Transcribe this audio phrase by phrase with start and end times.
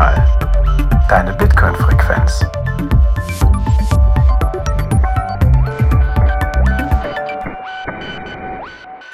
[0.00, 1.06] Notsignal.
[1.08, 2.46] Deine Bitcoin-Frequenz.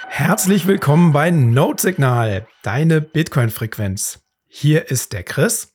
[0.09, 4.21] Herzlich willkommen bei Notsignal, deine Bitcoin-Frequenz.
[4.47, 5.75] Hier ist der Chris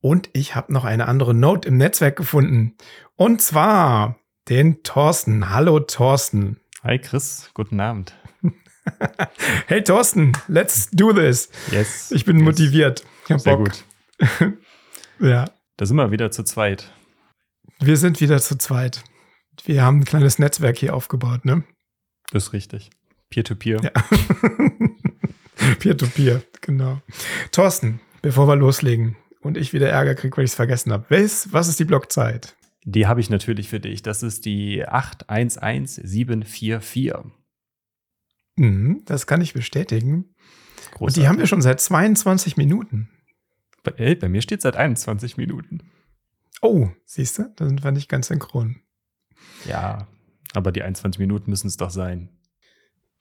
[0.00, 2.74] und ich habe noch eine andere Note im Netzwerk gefunden.
[3.14, 4.16] Und zwar
[4.48, 5.50] den Thorsten.
[5.50, 6.58] Hallo Thorsten.
[6.82, 8.14] Hi Chris, guten Abend.
[9.68, 11.50] hey Thorsten, let's do this.
[11.70, 12.10] Yes.
[12.10, 12.44] Ich bin yes.
[12.44, 13.04] motiviert.
[13.26, 13.66] Ich hab Sehr Bock.
[13.66, 13.84] gut.
[15.20, 15.44] ja.
[15.76, 16.92] Da sind wir wieder zu zweit.
[17.80, 19.02] Wir sind wieder zu zweit.
[19.64, 21.64] Wir haben ein kleines Netzwerk hier aufgebaut, ne?
[22.32, 22.90] Das ist richtig.
[23.30, 23.80] Peer-to-Peer.
[23.82, 23.90] Ja.
[25.78, 27.00] Peer-to-Peer, genau.
[27.52, 31.06] Thorsten, bevor wir loslegen und ich wieder Ärger kriege, weil ich es vergessen habe.
[31.08, 32.56] Was ist die Blockzeit?
[32.84, 34.02] Die habe ich natürlich für dich.
[34.02, 37.12] Das ist die 811744.
[38.56, 40.34] Mhm, das kann ich bestätigen.
[40.92, 41.00] Großartig.
[41.00, 43.08] Und die haben wir schon seit 22 Minuten.
[43.82, 45.90] Bei, bei mir steht seit 21 Minuten.
[46.62, 48.76] Oh, siehst du, da sind wir nicht ganz synchron.
[49.66, 50.06] Ja,
[50.52, 52.28] aber die 21 Minuten müssen es doch sein.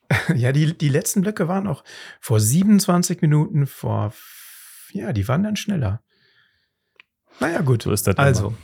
[0.36, 1.84] ja, die, die letzten Blöcke waren auch
[2.20, 4.14] vor 27 Minuten, vor,
[4.92, 6.04] ja, die waren dann schneller.
[7.40, 7.84] Naja, gut.
[7.84, 8.48] So ist das also.
[8.48, 8.58] Immer.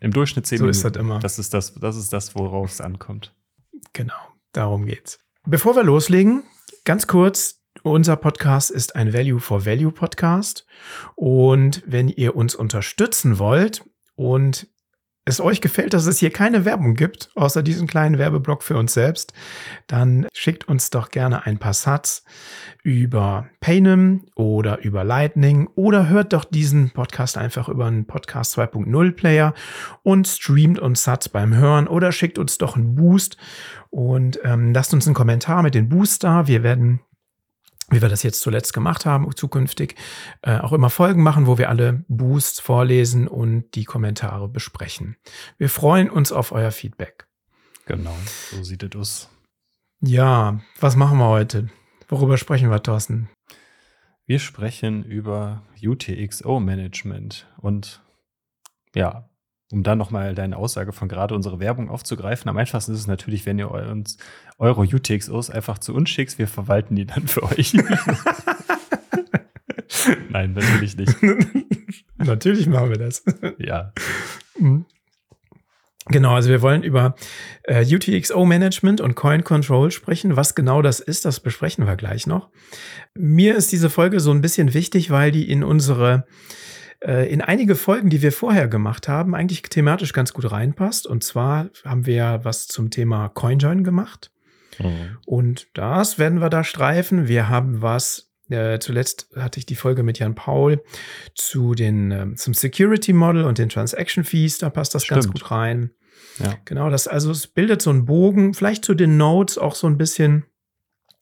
[0.00, 0.76] Im Durchschnitt 10 so Minuten.
[0.76, 1.18] ist das immer.
[1.20, 3.34] Das ist das, das ist das, worauf es ankommt.
[3.92, 4.14] Genau,
[4.52, 5.18] darum geht's.
[5.44, 6.42] Bevor wir loslegen,
[6.84, 10.66] ganz kurz, unser Podcast ist ein Value for Value Podcast.
[11.14, 14.68] Und wenn ihr uns unterstützen wollt und
[15.28, 18.94] es euch gefällt, dass es hier keine Werbung gibt, außer diesen kleinen Werbeblock für uns
[18.94, 19.32] selbst,
[19.88, 22.24] dann schickt uns doch gerne ein paar Sats
[22.84, 29.12] über Paynim oder über Lightning oder hört doch diesen Podcast einfach über einen Podcast 2.0
[29.16, 29.52] Player
[30.04, 33.36] und streamt uns Sats beim Hören oder schickt uns doch einen Boost
[33.90, 36.22] und ähm, lasst uns einen Kommentar mit den Boost.
[36.22, 37.00] Wir werden
[37.90, 39.94] wie wir das jetzt zuletzt gemacht haben, zukünftig
[40.42, 45.16] äh, auch immer Folgen machen, wo wir alle Boosts vorlesen und die Kommentare besprechen.
[45.58, 47.26] Wir freuen uns auf euer Feedback.
[47.86, 48.16] Genau,
[48.50, 49.30] so sieht es aus.
[50.00, 51.68] Ja, was machen wir heute?
[52.08, 53.28] Worüber sprechen wir, Thorsten?
[54.26, 58.02] Wir sprechen über UTXO-Management und
[58.94, 59.28] ja,
[59.72, 63.46] um dann nochmal deine Aussage von gerade unsere Werbung aufzugreifen, am einfachsten ist es natürlich,
[63.46, 64.16] wenn ihr uns
[64.58, 67.74] eure UTXOs einfach zu uns schickt, wir verwalten die dann für euch.
[70.30, 71.16] Nein, natürlich nicht.
[72.16, 73.24] natürlich machen wir das.
[73.58, 73.92] Ja.
[74.58, 74.86] Mhm.
[76.08, 77.16] Genau, also wir wollen über
[77.64, 80.36] äh, UTXO-Management und Coin Control sprechen.
[80.36, 82.48] Was genau das ist, das besprechen wir gleich noch.
[83.14, 86.24] Mir ist diese Folge so ein bisschen wichtig, weil die in unsere
[87.00, 91.06] äh, in einige Folgen, die wir vorher gemacht haben, eigentlich thematisch ganz gut reinpasst.
[91.06, 94.30] Und zwar haben wir was zum Thema CoinJoin gemacht.
[94.78, 95.18] Mhm.
[95.24, 97.28] Und das werden wir da streifen.
[97.28, 100.80] Wir haben was äh, zuletzt hatte ich die Folge mit Jan Paul
[101.34, 104.58] zu den, äh, zum Security Model und den Transaction Fees.
[104.58, 105.22] Da passt das Stimmt.
[105.22, 105.90] ganz gut rein.
[106.38, 106.54] Ja.
[106.64, 109.98] Genau, das, also es bildet so einen Bogen, vielleicht zu den Notes auch so ein
[109.98, 110.44] bisschen.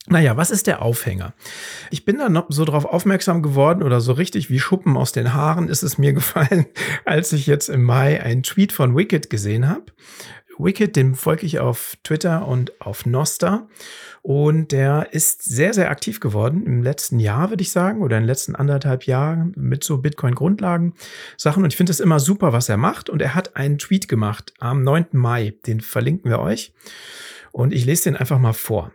[0.07, 1.33] Naja, was ist der Aufhänger?
[1.91, 5.33] Ich bin dann noch so darauf aufmerksam geworden oder so richtig wie Schuppen aus den
[5.33, 6.67] Haaren ist es mir gefallen,
[7.07, 9.87] als ich jetzt im Mai einen Tweet von Wicked gesehen habe.
[10.59, 13.67] Wicked, dem folge ich auf Twitter und auf Noster.
[14.23, 18.23] Und der ist sehr, sehr aktiv geworden im letzten Jahr, würde ich sagen, oder in
[18.23, 21.63] den letzten anderthalb Jahren mit so Bitcoin-Grundlagen-Sachen.
[21.63, 23.11] Und ich finde es immer super, was er macht.
[23.11, 25.07] Und er hat einen Tweet gemacht am 9.
[25.13, 25.55] Mai.
[25.67, 26.73] Den verlinken wir euch.
[27.53, 28.93] Und ich lese den einfach mal vor.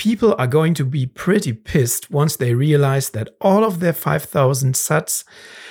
[0.00, 4.72] People are going to be pretty pissed once they realize that all of their 5000
[4.72, 5.24] sats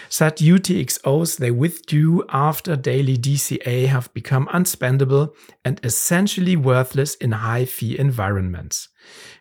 [0.08, 5.34] SAT UTXOs they withdrew after daily DCA have become unspendable
[5.66, 8.90] and essentially worthless in high fee environments.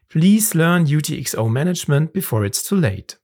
[0.08, 3.18] Please learn UTXO management before it's too late.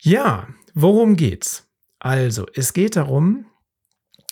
[0.00, 1.66] Ja, worum geht's?
[1.98, 3.46] Also, es geht darum,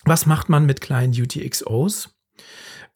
[0.05, 2.09] was macht man mit kleinen UTXOs?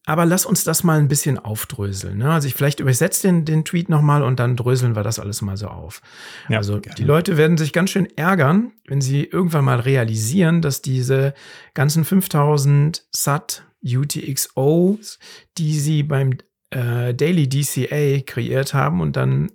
[0.06, 2.18] Aber lass uns das mal ein bisschen aufdröseln.
[2.18, 2.32] Ne?
[2.32, 5.56] Also ich vielleicht übersetze den, den Tweet nochmal und dann dröseln wir das alles mal
[5.56, 6.00] so auf.
[6.48, 6.96] Ja, also gerne.
[6.96, 11.34] die Leute werden sich ganz schön ärgern, wenn sie irgendwann mal realisieren, dass diese
[11.74, 15.18] ganzen 5000 SAT UTXOs,
[15.58, 16.38] die sie beim
[16.70, 19.50] äh, Daily DCA kreiert haben und dann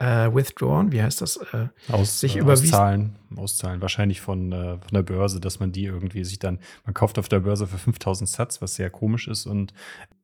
[0.00, 1.36] äh, withdrawn, wie heißt das?
[1.52, 5.84] Äh, Aus, sich äh, auszahlen, auszahlen, wahrscheinlich von, äh, von der Börse, dass man die
[5.84, 9.46] irgendwie sich dann, man kauft auf der Börse für 5000 Satz, was sehr komisch ist
[9.46, 9.74] und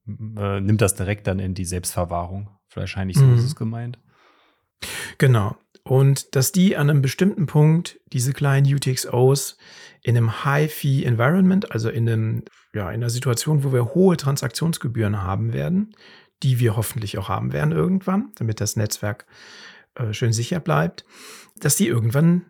[0.09, 2.49] äh, nimmt das direkt dann in die Selbstverwahrung.
[2.75, 3.37] Wahrscheinlich so mhm.
[3.37, 3.99] ist es gemeint.
[5.19, 5.57] Genau.
[5.83, 9.57] Und dass die an einem bestimmten Punkt, diese kleinen UTXOs,
[10.03, 12.43] in einem High-Fee-Environment, also in, einem,
[12.75, 15.95] ja, in einer Situation, wo wir hohe Transaktionsgebühren haben werden,
[16.43, 19.27] die wir hoffentlich auch haben werden irgendwann, damit das Netzwerk
[19.95, 21.05] äh, schön sicher bleibt,
[21.59, 22.47] dass die irgendwann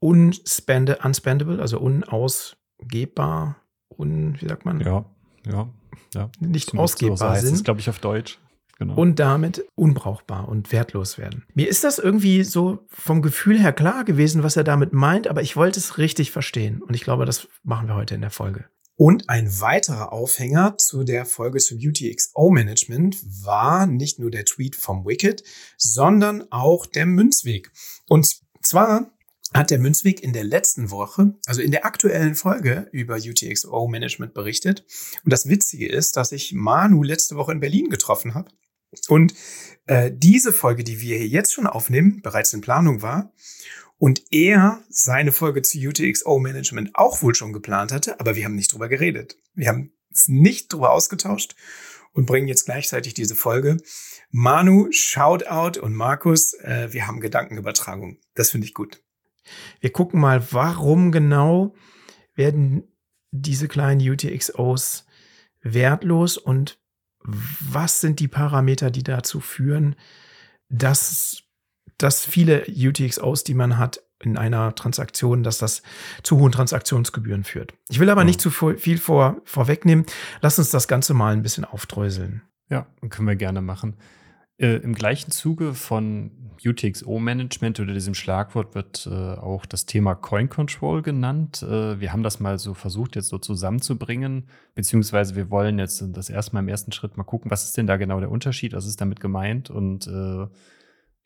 [0.00, 3.56] unspende, unspendable, also unausgebbar,
[3.88, 4.80] un, wie sagt man?
[4.80, 5.04] Ja,
[5.46, 5.68] ja,
[6.14, 6.30] ja.
[6.40, 7.54] Nicht ausgebbar so heißt sind.
[7.54, 8.38] Das glaube ich, auf Deutsch.
[8.78, 8.94] Genau.
[8.94, 11.44] Und damit unbrauchbar und wertlos werden.
[11.52, 15.42] Mir ist das irgendwie so vom Gefühl her klar gewesen, was er damit meint, aber
[15.42, 16.80] ich wollte es richtig verstehen.
[16.80, 18.64] Und ich glaube, das machen wir heute in der Folge.
[19.00, 23.16] Und ein weiterer Aufhänger zu der Folge zum UTXO-Management
[23.46, 25.42] war nicht nur der Tweet vom Wicked,
[25.78, 27.72] sondern auch der Münzweg.
[28.10, 29.10] Und zwar
[29.54, 34.84] hat der Münzweg in der letzten Woche, also in der aktuellen Folge über UTXO-Management berichtet.
[35.24, 38.50] Und das Witzige ist, dass ich Manu letzte Woche in Berlin getroffen habe.
[39.08, 39.32] Und
[39.86, 43.32] äh, diese Folge, die wir hier jetzt schon aufnehmen, bereits in Planung war.
[44.00, 48.72] Und er seine Folge zu UTXO-Management auch wohl schon geplant hatte, aber wir haben nicht
[48.72, 49.36] drüber geredet.
[49.52, 51.54] Wir haben es nicht drüber ausgetauscht
[52.14, 53.76] und bringen jetzt gleichzeitig diese Folge.
[54.30, 58.16] Manu, Shoutout und Markus, äh, wir haben Gedankenübertragung.
[58.34, 59.02] Das finde ich gut.
[59.80, 61.74] Wir gucken mal, warum genau
[62.34, 62.84] werden
[63.32, 65.04] diese kleinen UTXOs
[65.60, 66.80] wertlos und
[67.22, 69.94] was sind die Parameter, die dazu führen,
[70.70, 71.42] dass,
[72.02, 75.82] dass viele UTXOs, die man hat in einer Transaktion, dass das
[76.22, 77.74] zu hohen Transaktionsgebühren führt.
[77.88, 78.28] Ich will aber mhm.
[78.28, 80.04] nicht zu viel vor, vorwegnehmen.
[80.40, 82.42] Lass uns das Ganze mal ein bisschen aufdröseln.
[82.68, 83.96] Ja, können wir gerne machen.
[84.58, 86.32] Äh, Im gleichen Zuge von
[86.64, 91.62] UTXO-Management oder diesem Schlagwort wird äh, auch das Thema Coin Control genannt.
[91.62, 96.28] Äh, wir haben das mal so versucht, jetzt so zusammenzubringen, beziehungsweise wir wollen jetzt das
[96.28, 99.00] erstmal im ersten Schritt mal gucken, was ist denn da genau der Unterschied, was ist
[99.00, 100.46] damit gemeint und äh,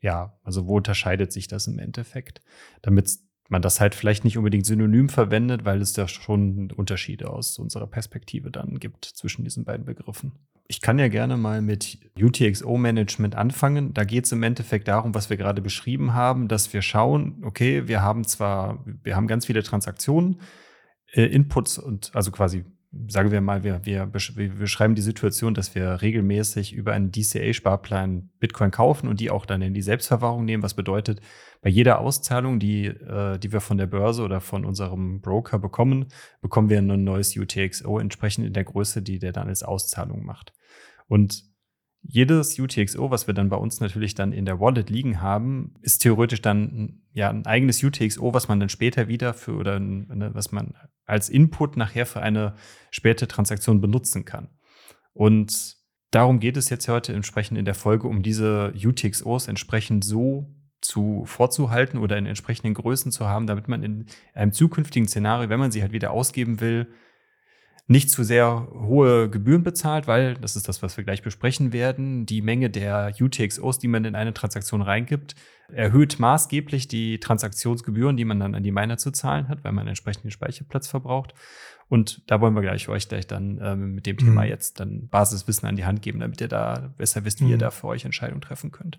[0.05, 2.43] ja, also wo unterscheidet sich das im Endeffekt,
[2.83, 3.11] damit
[3.49, 7.87] man das halt vielleicht nicht unbedingt synonym verwendet, weil es da schon Unterschiede aus unserer
[7.87, 10.33] Perspektive dann gibt zwischen diesen beiden Begriffen.
[10.69, 13.95] Ich kann ja gerne mal mit UTXO-Management anfangen.
[13.95, 17.89] Da geht es im Endeffekt darum, was wir gerade beschrieben haben, dass wir schauen, okay,
[17.89, 20.43] wir haben zwar, wir haben ganz viele Transaktionen,
[21.13, 22.67] äh, Inputs und also quasi
[23.09, 28.71] sagen wir mal, wir, wir, beschreiben die Situation, dass wir regelmäßig über einen DCA-Sparplan Bitcoin
[28.71, 31.21] kaufen und die auch dann in die Selbstverwahrung nehmen, was bedeutet,
[31.61, 36.07] bei jeder Auszahlung, die, äh, die wir von der Börse oder von unserem Broker bekommen,
[36.41, 40.53] bekommen wir ein neues UTXO entsprechend in der Größe, die der dann als Auszahlung macht.
[41.07, 41.45] Und
[42.03, 45.99] jedes UTXO, was wir dann bei uns natürlich dann in der Wallet liegen haben, ist
[45.99, 50.53] theoretisch dann ja ein eigenes UTXO, was man dann später wieder für oder eine, was
[50.53, 50.75] man
[51.07, 52.55] als Input nachher für eine
[52.91, 54.49] späte Transaktion benutzen kann.
[55.13, 55.77] Und
[56.11, 61.25] darum geht es jetzt heute entsprechend in der Folge, um diese UTXOs entsprechend so zu
[61.25, 65.71] vorzuhalten oder in entsprechenden Größen zu haben, damit man in einem zukünftigen Szenario, wenn man
[65.71, 66.89] sie halt wieder ausgeben will,
[67.87, 72.27] nicht zu sehr hohe Gebühren bezahlt, weil, das ist das, was wir gleich besprechen werden,
[72.27, 75.35] die Menge der UTXOs, die man in eine Transaktion reingibt,
[75.73, 79.87] erhöht maßgeblich die Transaktionsgebühren, die man dann an die Miner zu zahlen hat, weil man
[79.87, 81.35] entsprechend den Speicherplatz verbraucht.
[81.89, 84.49] Und da wollen wir gleich euch gleich dann ähm, mit dem Thema mhm.
[84.49, 87.51] jetzt dann Basiswissen an die Hand geben, damit ihr da besser wisst, wie mhm.
[87.51, 88.99] ihr da für euch Entscheidungen treffen könnt.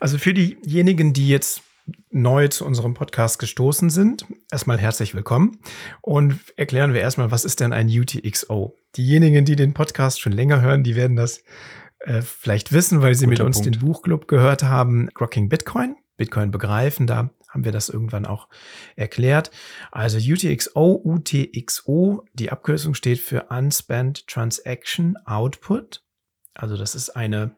[0.00, 1.62] Also für diejenigen, die jetzt
[2.10, 5.58] neu zu unserem Podcast gestoßen sind, erstmal herzlich willkommen
[6.02, 8.76] und erklären wir erstmal, was ist denn ein UTXO?
[8.96, 11.42] Diejenigen, die den Podcast schon länger hören, die werden das
[12.08, 13.74] äh, vielleicht wissen, weil sie Guter mit uns Punkt.
[13.74, 18.48] den Buchclub gehört haben, Rocking Bitcoin, Bitcoin begreifen, da haben wir das irgendwann auch
[18.96, 19.50] erklärt.
[19.90, 26.02] Also UTXO, UTXO, die Abkürzung steht für Unspent Transaction Output.
[26.54, 27.54] Also das ist eine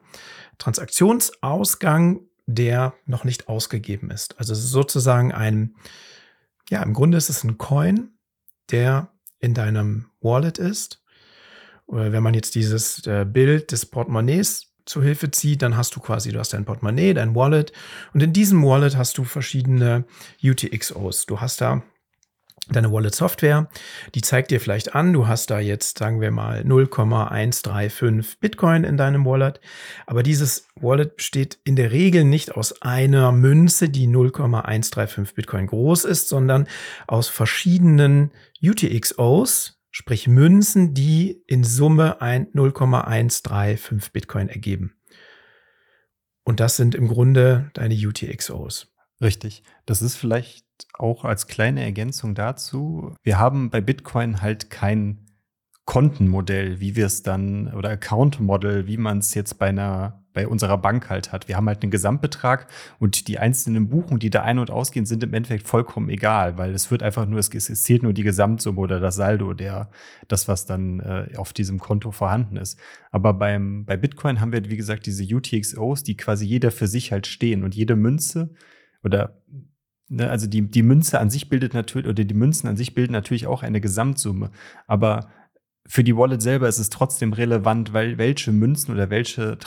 [0.59, 4.37] Transaktionsausgang der noch nicht ausgegeben ist.
[4.39, 5.75] Also es ist sozusagen ein,
[6.69, 8.17] ja, im Grunde ist es ein Coin,
[8.71, 11.00] der in deinem Wallet ist.
[11.87, 16.31] Wenn man jetzt dieses äh, Bild des Portemonnaies zu Hilfe zieht, dann hast du quasi,
[16.31, 17.71] du hast dein Portemonnaie, dein Wallet
[18.13, 20.05] und in diesem Wallet hast du verschiedene
[20.43, 21.25] UTXOs.
[21.25, 21.83] Du hast da
[22.69, 23.69] deine Wallet-Software,
[24.15, 28.97] die zeigt dir vielleicht an, du hast da jetzt, sagen wir mal, 0,135 Bitcoin in
[28.97, 29.59] deinem Wallet.
[30.05, 36.05] Aber dieses Wallet besteht in der Regel nicht aus einer Münze, die 0,135 Bitcoin groß
[36.05, 36.67] ist, sondern
[37.07, 38.31] aus verschiedenen
[38.63, 44.95] UTXOs, sprich Münzen, die in Summe ein 0,135 Bitcoin ergeben.
[46.43, 48.93] Und das sind im Grunde deine UTXOs.
[49.21, 49.63] Richtig.
[49.85, 53.13] Das ist vielleicht auch als kleine Ergänzung dazu.
[53.21, 55.27] Wir haben bei Bitcoin halt kein
[55.85, 60.77] Kontenmodell, wie wir es dann, oder Account-Model, wie man es jetzt bei einer bei unserer
[60.77, 61.47] Bank halt hat.
[61.47, 62.67] Wir haben halt einen Gesamtbetrag
[62.99, 66.73] und die einzelnen Buchungen, die da ein- und ausgehen, sind im Endeffekt vollkommen egal, weil
[66.73, 69.89] es wird einfach nur, es, es zählt nur die Gesamtsumme oder das Saldo, der,
[70.27, 72.79] das, was dann äh, auf diesem Konto vorhanden ist.
[73.11, 77.11] Aber beim, bei Bitcoin haben wir, wie gesagt, diese UTXOs, die quasi jeder für sich
[77.11, 78.51] halt stehen und jede Münze
[79.03, 79.41] oder
[80.11, 83.13] ne, also die, die Münze an sich bildet natürlich, oder die Münzen an sich bilden
[83.13, 84.51] natürlich auch eine Gesamtsumme.
[84.87, 85.27] Aber
[85.87, 89.57] für die Wallet selber ist es trotzdem relevant, weil welche Münzen oder welche,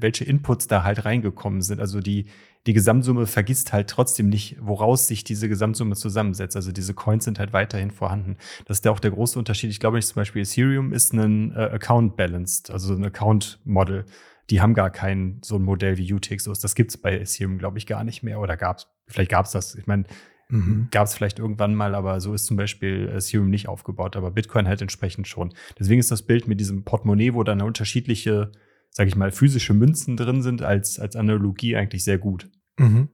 [0.00, 1.80] welche Inputs da halt reingekommen sind.
[1.80, 2.26] Also die,
[2.66, 6.56] die Gesamtsumme vergisst halt trotzdem nicht, woraus sich diese Gesamtsumme zusammensetzt.
[6.56, 8.36] Also diese Coins sind halt weiterhin vorhanden.
[8.66, 9.70] Das ist ja auch der große Unterschied.
[9.70, 14.04] Ich glaube nicht, zum Beispiel Ethereum ist ein äh, Account Balanced, also ein Account Model.
[14.50, 16.60] Die haben gar kein so ein Modell wie UTXOs.
[16.60, 18.38] Das gibt es bei Ethereum, glaube ich, gar nicht mehr.
[18.40, 19.74] Oder gab es, vielleicht gab es das.
[19.74, 20.04] Ich meine,
[20.52, 20.88] Mhm.
[20.90, 24.68] Gab es vielleicht irgendwann mal, aber so ist zum Beispiel Ethereum nicht aufgebaut, aber Bitcoin
[24.68, 25.54] halt entsprechend schon.
[25.78, 28.52] Deswegen ist das Bild mit diesem Portemonnaie, wo dann unterschiedliche,
[28.90, 32.50] sage ich mal, physische Münzen drin sind, als, als Analogie eigentlich sehr gut.
[32.78, 33.08] Mhm.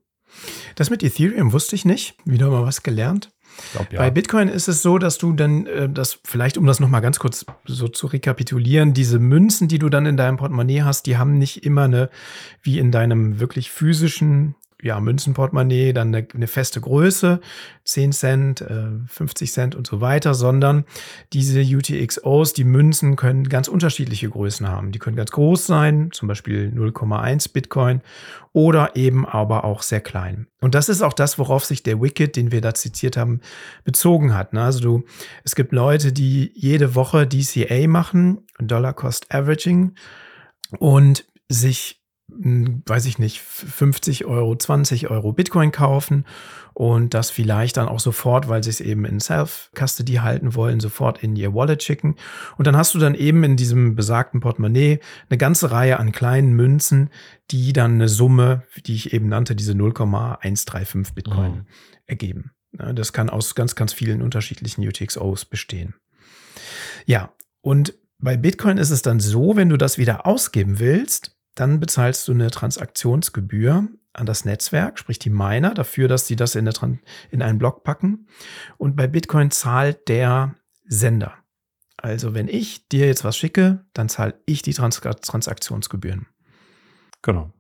[0.75, 2.17] Das mit Ethereum wusste ich nicht.
[2.25, 3.31] Wieder mal was gelernt.
[3.73, 4.01] Glaub, ja.
[4.01, 7.21] Bei Bitcoin ist es so, dass du dann, äh, das vielleicht, um das nochmal ganz
[7.21, 11.39] kurz so zu rekapitulieren, diese Münzen, die du dann in deinem Portemonnaie hast, die haben
[11.39, 12.11] nicht immer eine,
[12.63, 17.41] wie in deinem wirklich physischen ja, Münzenportemonnaie dann eine, eine, feste Größe,
[17.85, 20.85] 10 Cent, äh, 50 Cent und so weiter, sondern
[21.33, 24.93] diese UTXOs, die Münzen können ganz unterschiedliche Größen haben.
[24.93, 28.03] Die können ganz groß sein, zum Beispiel 0,1 Bitcoin
[28.53, 30.47] oder eben aber auch sehr klein.
[30.61, 33.41] Und das ist auch das, worauf sich der Wicked, den wir da zitiert haben,
[33.85, 34.53] bezogen hat.
[34.53, 34.63] Ne?
[34.63, 35.05] Also du,
[35.43, 39.95] es gibt Leute, die jede Woche DCA machen, Dollar Cost Averaging
[40.79, 41.98] und sich
[42.29, 46.27] weiß ich nicht, 50 Euro, 20 Euro Bitcoin kaufen
[46.75, 51.23] und das vielleicht dann auch sofort, weil sie es eben in Self-Custody halten wollen, sofort
[51.23, 52.17] in ihr Wallet schicken.
[52.59, 56.53] Und dann hast du dann eben in diesem besagten Portemonnaie eine ganze Reihe an kleinen
[56.53, 57.11] Münzen,
[57.51, 61.67] die dann eine Summe, die ich eben nannte, diese 0,135 Bitcoin mhm.
[62.07, 62.53] ergeben.
[62.73, 65.95] Das kann aus ganz, ganz vielen unterschiedlichen UTXOs bestehen.
[67.07, 67.33] Ja,
[67.63, 72.29] und bei Bitcoin ist es dann so, wenn du das wieder ausgeben willst, dann bezahlst
[72.29, 76.71] du eine Transaktionsgebühr an das Netzwerk, sprich die Miner, dafür, dass sie das in,
[77.31, 78.29] in einen Block packen.
[78.77, 80.55] Und bei Bitcoin zahlt der
[80.87, 81.35] Sender.
[81.97, 86.27] Also wenn ich dir jetzt was schicke, dann zahle ich die Trans Transaktionsgebühren.
[87.23, 87.53] Genau.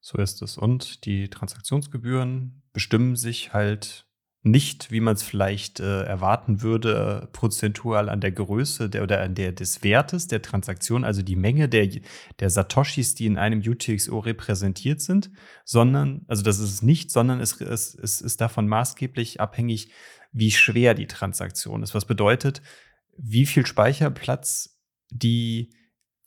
[0.00, 0.56] So ist es.
[0.56, 4.06] Und die Transaktionsgebühren bestimmen sich halt
[4.42, 9.34] nicht, wie man es vielleicht äh, erwarten würde, prozentual an der Größe der, oder an
[9.34, 11.88] der des Wertes der Transaktion, also die Menge der,
[12.38, 15.30] der Satoshis, die in einem UTXO repräsentiert sind,
[15.64, 19.90] sondern, also das ist es nicht, sondern es, es, es ist davon maßgeblich abhängig,
[20.32, 21.94] wie schwer die Transaktion ist.
[21.94, 22.62] Was bedeutet,
[23.18, 24.78] wie viel Speicherplatz
[25.10, 25.70] die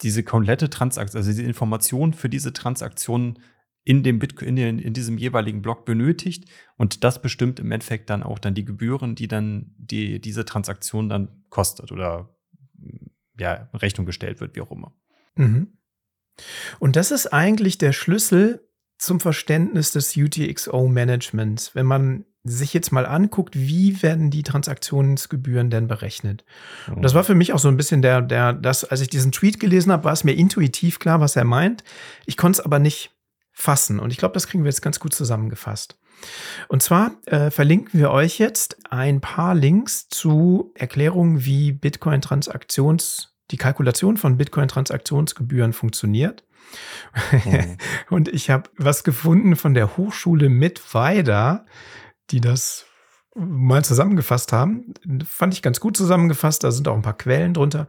[0.02, 3.40] diese komplette Transaktion, also diese Information für diese Transaktion
[3.84, 6.50] in, dem Bitcoin, in, in diesem jeweiligen Block benötigt.
[6.78, 11.10] Und das bestimmt im Endeffekt dann auch dann die Gebühren, die dann die, diese Transaktion
[11.10, 12.30] dann kostet oder
[13.38, 14.94] ja, Rechnung gestellt wird, wie auch immer.
[15.36, 15.78] Mhm.
[16.80, 23.06] Und das ist eigentlich der Schlüssel zum Verständnis des UTXO-Managements, wenn man sich jetzt mal
[23.06, 26.44] anguckt, wie werden die Transaktionsgebühren denn berechnet?
[26.94, 29.32] Und das war für mich auch so ein bisschen der, der, das, als ich diesen
[29.32, 31.84] Tweet gelesen habe, war es mir intuitiv klar, was er meint.
[32.26, 33.12] Ich konnte es aber nicht
[33.54, 34.00] fassen.
[34.00, 35.98] Und ich glaube, das kriegen wir jetzt ganz gut zusammengefasst.
[36.68, 43.58] Und zwar äh, verlinken wir euch jetzt ein paar Links zu Erklärungen, wie Bitcoin-Transaktions, die
[43.58, 46.44] Kalkulation von Bitcoin-Transaktionsgebühren funktioniert.
[47.46, 47.78] Mhm.
[48.10, 51.66] Und ich habe was gefunden von der Hochschule Mittweida,
[52.32, 52.86] die das
[53.36, 54.94] mal zusammengefasst haben.
[55.26, 56.64] Fand ich ganz gut zusammengefasst.
[56.64, 57.88] Da sind auch ein paar Quellen drunter.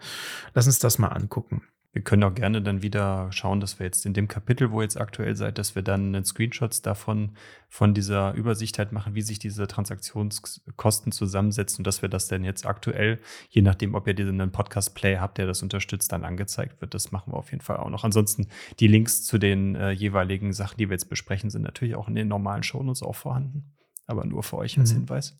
[0.55, 1.63] Lass uns das mal angucken.
[1.95, 4.83] Wir können auch gerne dann wieder schauen, dass wir jetzt in dem Kapitel, wo ihr
[4.83, 7.37] jetzt aktuell seid, dass wir dann Screenshots davon,
[7.69, 12.43] von dieser Übersicht halt machen, wie sich diese Transaktionskosten zusammensetzen und dass wir das dann
[12.43, 16.95] jetzt aktuell, je nachdem, ob ihr diesen Podcast-Play habt, der das unterstützt, dann angezeigt wird.
[16.95, 18.03] Das machen wir auf jeden Fall auch noch.
[18.03, 18.49] Ansonsten
[18.81, 22.17] die Links zu den äh, jeweiligen Sachen, die wir jetzt besprechen, sind natürlich auch in
[22.17, 23.73] den normalen Shownotes auch vorhanden.
[24.09, 24.99] Aber nur für euch als mhm.
[24.99, 25.39] Hinweis.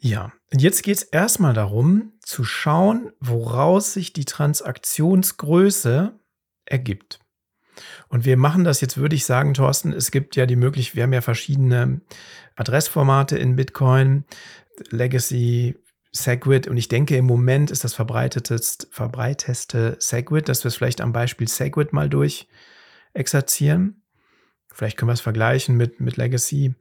[0.00, 6.18] Ja, und jetzt geht es erstmal darum, zu schauen, woraus sich die Transaktionsgröße
[6.64, 7.20] ergibt.
[8.08, 11.02] Und wir machen das jetzt, würde ich sagen, Thorsten, es gibt ja die Möglichkeit, wir
[11.04, 12.00] haben ja verschiedene
[12.56, 14.24] Adressformate in Bitcoin,
[14.90, 15.76] Legacy,
[16.12, 21.00] Segwit und ich denke, im Moment ist das verbreiteteste, verbreiteteste Segwit, dass wir es vielleicht
[21.00, 22.48] am Beispiel Segwit mal durch
[23.12, 24.02] exerzieren.
[24.72, 26.74] Vielleicht können wir es vergleichen mit, mit Legacy.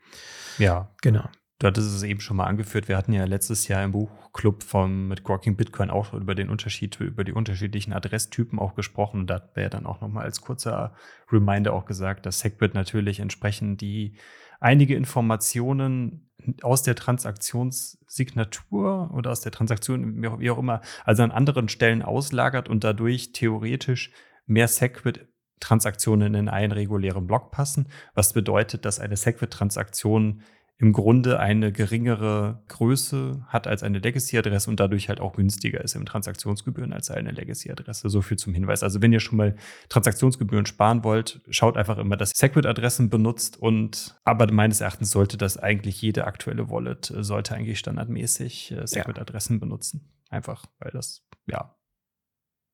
[0.57, 0.89] Ja.
[1.01, 1.29] Genau.
[1.59, 2.87] Du hattest es eben schon mal angeführt.
[2.87, 6.97] Wir hatten ja letztes Jahr im Buchclub von, mit Grocking Bitcoin auch über den Unterschied,
[7.01, 9.19] über die unterschiedlichen Adresstypen auch gesprochen.
[9.21, 10.95] Und da wäre dann auch nochmal als kurzer
[11.29, 14.15] Reminder auch gesagt, dass SegWit natürlich entsprechend die
[14.61, 21.67] einige Informationen aus der Transaktionssignatur oder aus der Transaktion, wie auch immer, also an anderen
[21.67, 24.13] Stellen auslagert und dadurch theoretisch
[24.45, 25.27] mehr SegWit
[25.59, 30.41] Transaktionen in einen regulären Block passen, was bedeutet, dass eine Segwit-Transaktion
[30.81, 35.93] im Grunde eine geringere Größe hat als eine Legacy-Adresse und dadurch halt auch günstiger ist
[35.95, 38.09] im Transaktionsgebühren als eine Legacy-Adresse.
[38.09, 38.81] So viel zum Hinweis.
[38.81, 39.57] Also wenn ihr schon mal
[39.89, 45.35] Transaktionsgebühren sparen wollt, schaut einfach immer, dass ihr Segwit-Adressen benutzt und aber meines Erachtens sollte
[45.37, 49.59] das eigentlich jede aktuelle Wallet äh, sollte eigentlich standardmäßig äh, Segwit-Adressen ja.
[49.59, 50.09] benutzen.
[50.29, 51.75] Einfach, weil das, ja,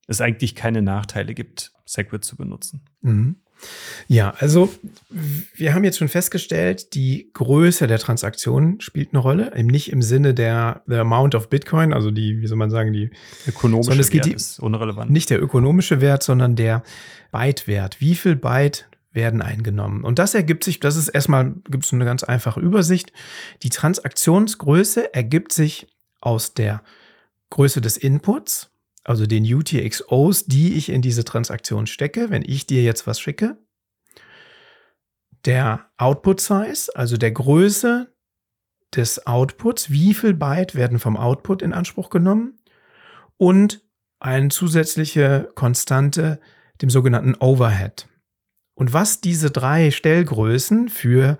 [0.07, 2.85] es eigentlich keine Nachteile gibt, Segwit zu benutzen.
[3.01, 3.37] Mhm.
[4.07, 4.69] Ja, also
[5.55, 10.01] wir haben jetzt schon festgestellt, die Größe der Transaktion spielt eine Rolle, eben nicht im
[10.01, 13.09] Sinne der the Amount of Bitcoin, also die, wie soll man sagen, die
[13.47, 15.09] ökonomische es geht Wert die, ist unrelevant.
[15.09, 16.83] Nicht der ökonomische Wert, sondern der
[17.31, 17.99] Byte-Wert.
[17.99, 20.03] Wie viel Byte werden eingenommen?
[20.03, 23.11] Und das ergibt sich, das ist erstmal, gibt es eine ganz einfache Übersicht.
[23.63, 25.87] Die Transaktionsgröße ergibt sich
[26.21, 26.83] aus der
[27.49, 28.69] Größe des Inputs
[29.05, 33.57] also den UTXOs, die ich in diese Transaktion stecke, wenn ich dir jetzt was schicke.
[35.45, 38.11] Der Output Size, also der Größe
[38.95, 42.59] des Outputs, wie viel Byte werden vom Output in Anspruch genommen
[43.37, 43.85] und
[44.19, 46.39] eine zusätzliche Konstante,
[46.81, 48.07] dem sogenannten Overhead.
[48.73, 51.37] Und was diese drei Stellgrößen für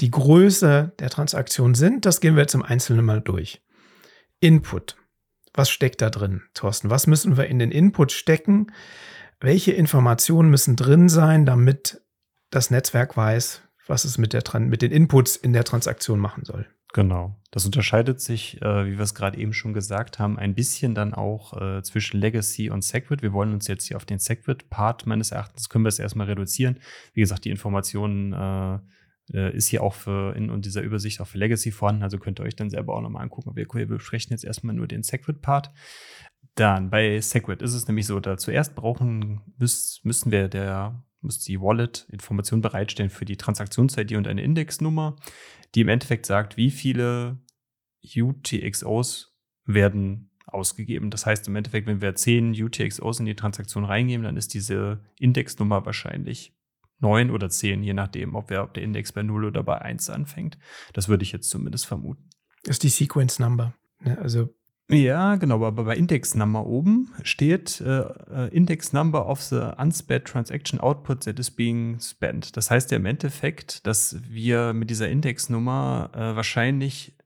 [0.00, 3.62] die Größe der Transaktion sind, das gehen wir jetzt im Einzelnen mal durch.
[4.40, 4.96] Input.
[5.54, 6.90] Was steckt da drin, Thorsten?
[6.90, 8.72] Was müssen wir in den Input stecken?
[9.40, 12.02] Welche Informationen müssen drin sein, damit
[12.50, 16.66] das Netzwerk weiß, was es mit, der, mit den Inputs in der Transaktion machen soll?
[16.92, 17.36] Genau.
[17.50, 21.12] Das unterscheidet sich, äh, wie wir es gerade eben schon gesagt haben, ein bisschen dann
[21.12, 23.22] auch äh, zwischen Legacy und Segwit.
[23.22, 26.78] Wir wollen uns jetzt hier auf den Segwit-Part meines Erachtens, können wir es erstmal reduzieren.
[27.12, 28.78] Wie gesagt, die Informationen äh,
[29.32, 32.02] äh, ist hier auch für in, in dieser Übersicht auch für Legacy vorhanden.
[32.02, 33.50] Also könnt ihr euch dann selber auch nochmal angucken.
[33.50, 35.70] Aber wir, wir besprechen jetzt erstmal nur den Segwit-Part.
[36.54, 41.40] Dann bei Segwit ist es nämlich so, da zuerst brauchen müß, müssen wir der muss
[41.40, 45.16] die Wallet Informationen bereitstellen für die Transaktions-ID und eine Indexnummer,
[45.74, 47.38] die im Endeffekt sagt, wie viele
[48.04, 49.34] UTXOs
[49.64, 51.10] werden ausgegeben.
[51.10, 55.00] Das heißt im Endeffekt, wenn wir 10 UTXOs in die Transaktion reingeben, dann ist diese
[55.18, 56.54] Indexnummer wahrscheinlich
[57.00, 60.10] neun oder zehn, je nachdem, ob, wir, ob der Index bei 0 oder bei 1
[60.10, 60.58] anfängt.
[60.92, 62.28] Das würde ich jetzt zumindest vermuten.
[62.62, 63.74] Das ist die Sequence Number.
[64.00, 64.18] Ne?
[64.18, 64.48] Also
[64.90, 70.26] ja, genau, aber bei Index Number oben steht äh, äh, Index Number of the unspent
[70.26, 72.54] transaction output that is being spent.
[72.56, 77.16] Das heißt ja im Endeffekt, dass wir mit dieser Indexnummer äh, wahrscheinlich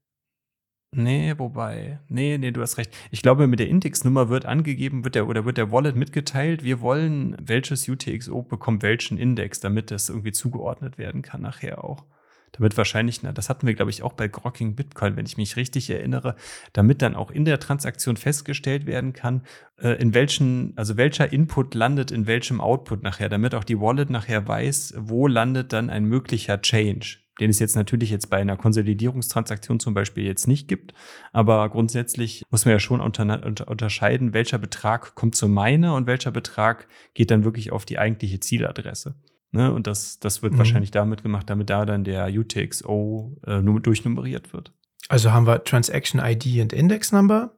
[0.90, 2.00] Nee, wobei.
[2.08, 2.96] Nee, nee, du hast recht.
[3.10, 6.80] Ich glaube, mit der Indexnummer wird angegeben, wird der oder wird der Wallet mitgeteilt, wir
[6.80, 12.06] wollen, welches UTXO bekommt welchen Index, damit das irgendwie zugeordnet werden kann nachher auch.
[12.52, 15.56] Damit wahrscheinlich, na, das hatten wir, glaube ich, auch bei Grocking Bitcoin, wenn ich mich
[15.56, 16.34] richtig erinnere,
[16.72, 19.42] damit dann auch in der Transaktion festgestellt werden kann,
[19.76, 24.08] äh, in welchen, also welcher Input landet in welchem Output nachher, damit auch die Wallet
[24.08, 28.56] nachher weiß, wo landet dann ein möglicher Change den es jetzt natürlich jetzt bei einer
[28.56, 30.92] Konsolidierungstransaktion zum Beispiel jetzt nicht gibt.
[31.32, 36.06] Aber grundsätzlich muss man ja schon unter, unter, unterscheiden, welcher Betrag kommt zu meiner und
[36.06, 39.14] welcher Betrag geht dann wirklich auf die eigentliche Zieladresse.
[39.50, 39.72] Ne?
[39.72, 40.58] Und das, das wird mhm.
[40.58, 44.72] wahrscheinlich damit gemacht, damit da dann der UTXO äh, durchnummeriert wird.
[45.08, 47.56] Also haben wir Transaction ID und Index Number,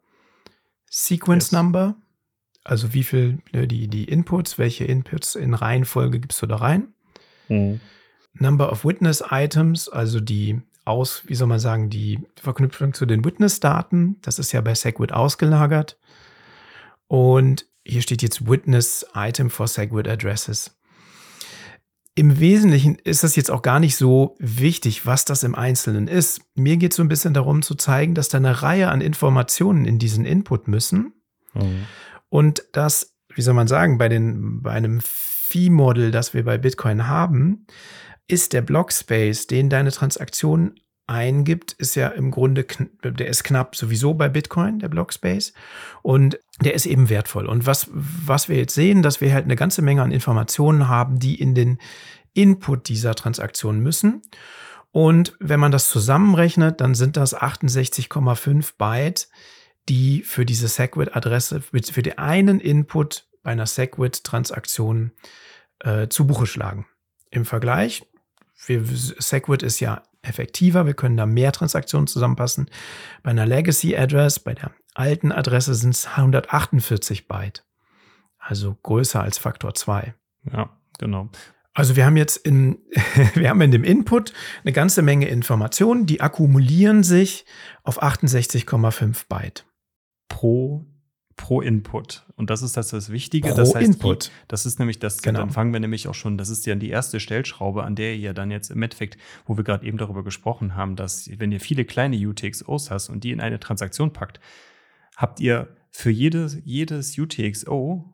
[0.88, 1.52] Sequence yes.
[1.52, 1.96] Number,
[2.62, 6.94] also wie viel ne, die, die Inputs, welche Inputs in Reihenfolge gibst du da rein?
[7.48, 7.80] Mhm.
[8.34, 13.24] Number of Witness Items, also die aus, wie soll man sagen, die Verknüpfung zu den
[13.24, 14.16] Witness-Daten.
[14.22, 15.98] Das ist ja bei Segwit ausgelagert.
[17.06, 20.76] Und hier steht jetzt Witness Item for Segwit Addresses.
[22.14, 26.42] Im Wesentlichen ist das jetzt auch gar nicht so wichtig, was das im Einzelnen ist.
[26.54, 29.84] Mir geht es so ein bisschen darum zu zeigen, dass da eine Reihe an Informationen
[29.84, 31.14] in diesen Input müssen.
[31.54, 31.86] Mhm.
[32.28, 37.06] Und dass, wie soll man sagen, bei, den, bei einem Fee-Model, das wir bei Bitcoin
[37.06, 37.66] haben,
[38.30, 40.74] ist der Blockspace, den deine Transaktion
[41.10, 42.64] eingibt, ist ja im Grunde,
[43.02, 45.52] der ist knapp sowieso bei Bitcoin, der Blockspace.
[46.02, 47.46] Und der ist eben wertvoll.
[47.46, 51.18] Und was, was wir jetzt sehen, dass wir halt eine ganze Menge an Informationen haben,
[51.18, 51.78] die in den
[52.32, 54.22] Input dieser Transaktion müssen.
[54.92, 59.28] Und wenn man das zusammenrechnet, dann sind das 68,5 Byte,
[59.88, 65.10] die für diese Segwit-Adresse, für den einen Input bei einer Segwit-Transaktion
[65.80, 66.86] äh, zu Buche schlagen.
[67.30, 68.04] Im Vergleich,
[68.66, 72.70] wir, Segwit ist ja effektiver, wir können da mehr Transaktionen zusammenpassen.
[73.22, 77.64] Bei einer Legacy Address, bei der alten Adresse sind es 148 Byte.
[78.38, 80.14] Also größer als Faktor 2.
[80.52, 81.30] Ja, genau.
[81.72, 82.78] Also wir haben jetzt in,
[83.34, 84.32] wir haben in dem Input
[84.64, 87.44] eine ganze Menge Informationen, die akkumulieren sich
[87.82, 89.66] auf 68,5 Byte.
[90.28, 90.86] Pro
[91.40, 92.26] pro Input.
[92.36, 93.48] Und das ist das, das Wichtige.
[93.48, 94.30] Pro das heißt, Input.
[94.46, 95.40] Das ist nämlich das, Genau.
[95.40, 98.34] dann fangen wir nämlich auch schon, das ist ja die erste Stellschraube, an der ihr
[98.34, 101.86] dann jetzt im Endeffekt, wo wir gerade eben darüber gesprochen haben, dass wenn ihr viele
[101.86, 104.38] kleine UTXOs hast und die in eine Transaktion packt,
[105.16, 108.12] habt ihr für jedes, jedes UTXO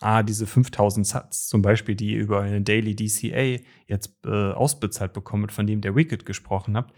[0.00, 5.12] A, diese 5000 Satz, zum Beispiel, die ihr über eine Daily DCA jetzt äh, ausbezahlt
[5.12, 6.94] bekommt, von dem der Wicked gesprochen habt,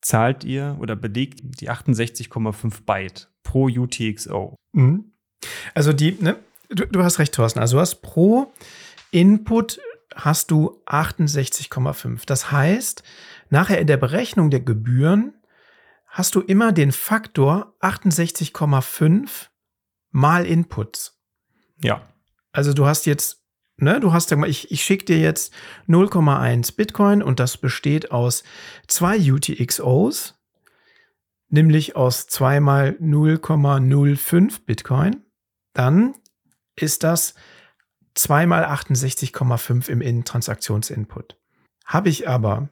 [0.00, 4.56] zahlt ihr oder belegt die 68,5 Byte pro UTXO.
[4.72, 5.12] Mhm.
[5.74, 6.36] Also die, ne,
[6.68, 7.60] du, du hast recht, Thorsten.
[7.60, 8.52] Also du hast pro
[9.10, 9.80] Input
[10.14, 12.26] hast du 68,5.
[12.26, 13.02] Das heißt,
[13.50, 15.34] nachher in der Berechnung der Gebühren
[16.06, 19.48] hast du immer den Faktor 68,5
[20.10, 21.20] mal Inputs.
[21.82, 22.02] Ja.
[22.52, 23.37] Also du hast jetzt,
[23.78, 25.54] ne, du hast, sag mal, ich, ich schicke dir jetzt
[25.88, 28.44] 0,1 Bitcoin und das besteht aus
[28.86, 30.38] zwei UTXOs,
[31.48, 35.22] nämlich aus zweimal 0,05 Bitcoin.
[35.72, 36.14] Dann
[36.76, 37.34] ist das
[38.14, 41.36] zweimal 68,5 im In-Transaktionsinput.
[41.84, 42.68] Habe ich aber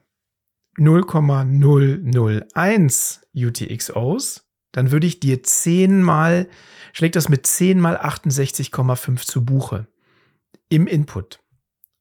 [0.77, 6.47] 0,001 UTXOs, dann würde ich dir 10 mal,
[6.93, 9.87] schlägt das mit 10 mal 68,5 zu Buche.
[10.69, 11.39] Im Input.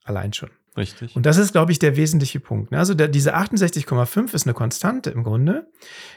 [0.05, 0.51] Allein schon.
[0.77, 1.17] Richtig.
[1.17, 2.71] Und das ist, glaube ich, der wesentliche Punkt.
[2.71, 2.79] ne?
[2.79, 5.71] Also der, diese 68,5 ist eine Konstante im Grunde,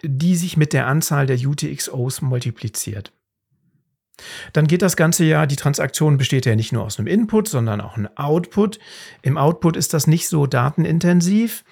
[0.03, 3.13] die sich mit der Anzahl der UTXOs multipliziert.
[4.51, 7.79] Dann geht das Ganze ja, die Transaktion besteht ja nicht nur aus einem Input, sondern
[7.79, 8.79] auch einem Output.
[9.21, 11.63] Im Output ist das nicht so datenintensiv.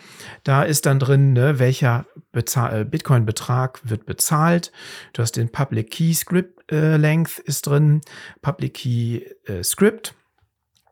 [0.43, 4.71] Da ist dann drin, ne, welcher äh, Bitcoin-Betrag wird bezahlt.
[5.11, 8.01] Du hast den Public Key Script äh, Length ist drin,
[8.41, 10.13] Public Key äh, Script.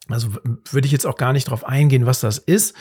[0.07, 0.29] Also
[0.69, 2.75] würde ich jetzt auch gar nicht darauf eingehen, was das ist.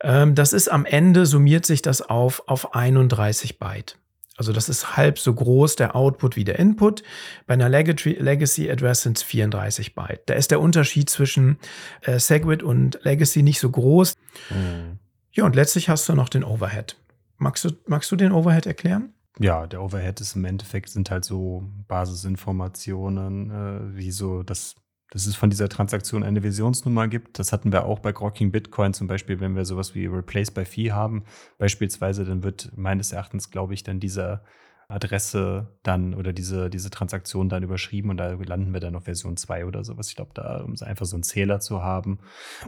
[0.00, 3.98] Ähm, das ist am Ende, summiert sich das auf, auf 31 Byte.
[4.40, 7.02] Also das ist halb so groß der Output wie der Input.
[7.46, 10.22] Bei einer Legacy, Address sind es 34 Byte.
[10.24, 11.58] Da ist der Unterschied zwischen
[12.00, 14.14] äh, Segwit und Legacy nicht so groß.
[14.48, 14.98] Mhm.
[15.32, 16.96] Ja, und letztlich hast du noch den Overhead.
[17.36, 19.12] Magst du, magst du den Overhead erklären?
[19.38, 24.74] Ja, der Overhead ist im Endeffekt sind halt so Basisinformationen, äh, wie so, dass,
[25.10, 27.38] dass es von dieser Transaktion eine Versionsnummer gibt.
[27.38, 30.64] Das hatten wir auch bei Grokking Bitcoin zum Beispiel, wenn wir sowas wie Replace by
[30.64, 31.24] Fee haben.
[31.58, 34.42] Beispielsweise, dann wird meines Erachtens, glaube ich, dann dieser
[34.90, 39.36] Adresse dann oder diese, diese Transaktion dann überschrieben und da landen wir dann auf Version
[39.36, 40.08] 2 oder sowas.
[40.08, 42.18] Ich glaube, da, um einfach so einen Zähler zu haben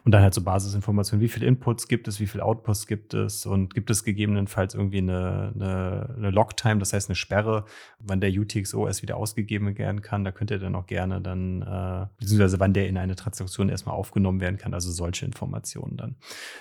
[0.04, 3.46] und dann halt so Basisinformationen, wie viele Inputs gibt es, wie viele Outputs gibt es
[3.46, 7.64] und gibt es gegebenenfalls irgendwie eine, eine, eine Logtime, das heißt eine Sperre,
[7.98, 10.24] wann der UTXO erst wieder ausgegeben werden kann.
[10.24, 13.94] Da könnt ihr dann auch gerne dann, äh, beziehungsweise wann der in eine Transaktion erstmal
[13.94, 16.16] aufgenommen werden kann, also solche Informationen dann.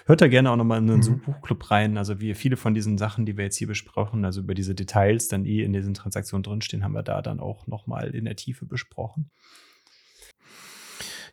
[0.05, 1.03] Hört da gerne auch nochmal in den Mhm.
[1.03, 1.97] Suchbuchclub rein.
[1.97, 5.27] Also wie viele von diesen Sachen, die wir jetzt hier besprochen, also über diese Details
[5.27, 8.65] dann die in diesen Transaktionen drinstehen, haben wir da dann auch nochmal in der Tiefe
[8.65, 9.29] besprochen.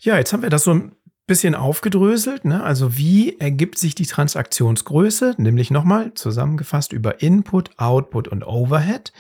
[0.01, 0.93] Ja, jetzt haben wir das so ein
[1.27, 2.45] bisschen aufgedröselt.
[2.45, 2.63] Ne?
[2.63, 5.35] Also wie ergibt sich die Transaktionsgröße?
[5.37, 9.13] Nämlich nochmal zusammengefasst über Input, Output und Overhead.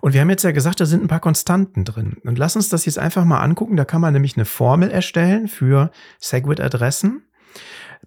[0.00, 2.16] Und wir haben jetzt ja gesagt, da sind ein paar Konstanten drin.
[2.24, 3.76] Und lass uns das jetzt einfach mal angucken.
[3.76, 7.22] Da kann man nämlich eine Formel erstellen für Segwit-Adressen.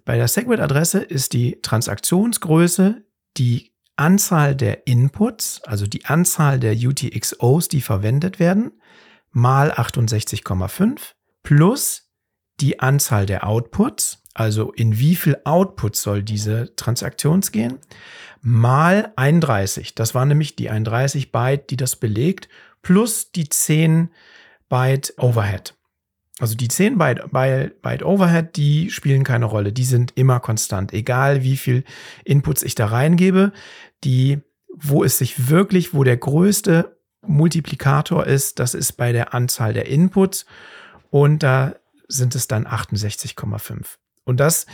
[0.04, 3.04] Bei der Segwit-Adresse ist die Transaktionsgröße
[3.36, 8.72] die Anzahl der Inputs, also die Anzahl der UTXOs, die verwendet werden,
[9.30, 12.10] mal 68,5 plus
[12.60, 17.78] die Anzahl der Outputs, also in wie viel Outputs soll diese Transaktion gehen,
[18.40, 19.94] mal 31.
[19.94, 22.48] Das war nämlich die 31 Byte, die das belegt,
[22.82, 24.10] plus die 10
[24.68, 25.74] Byte Overhead.
[26.40, 29.72] Also die 10 Byte, Byte, Byte Overhead, die spielen keine Rolle.
[29.72, 30.92] Die sind immer konstant.
[30.92, 31.84] Egal wie viel
[32.24, 33.52] Inputs ich da reingebe,
[34.02, 39.72] die, wo es sich wirklich, wo der größte Multiplikator ist, das ist bei der Anzahl
[39.72, 40.44] der Inputs.
[41.10, 41.76] Und da
[42.08, 43.96] sind es dann 68,5.
[44.24, 44.66] Und das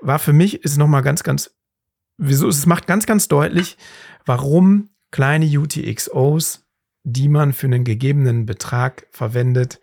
[0.00, 1.54] war für mich, ist nochmal ganz, ganz,
[2.16, 3.76] wieso, es macht ganz, ganz deutlich,
[4.26, 6.66] warum kleine UTXOs,
[7.04, 9.80] die man für einen gegebenen Betrag verwendet,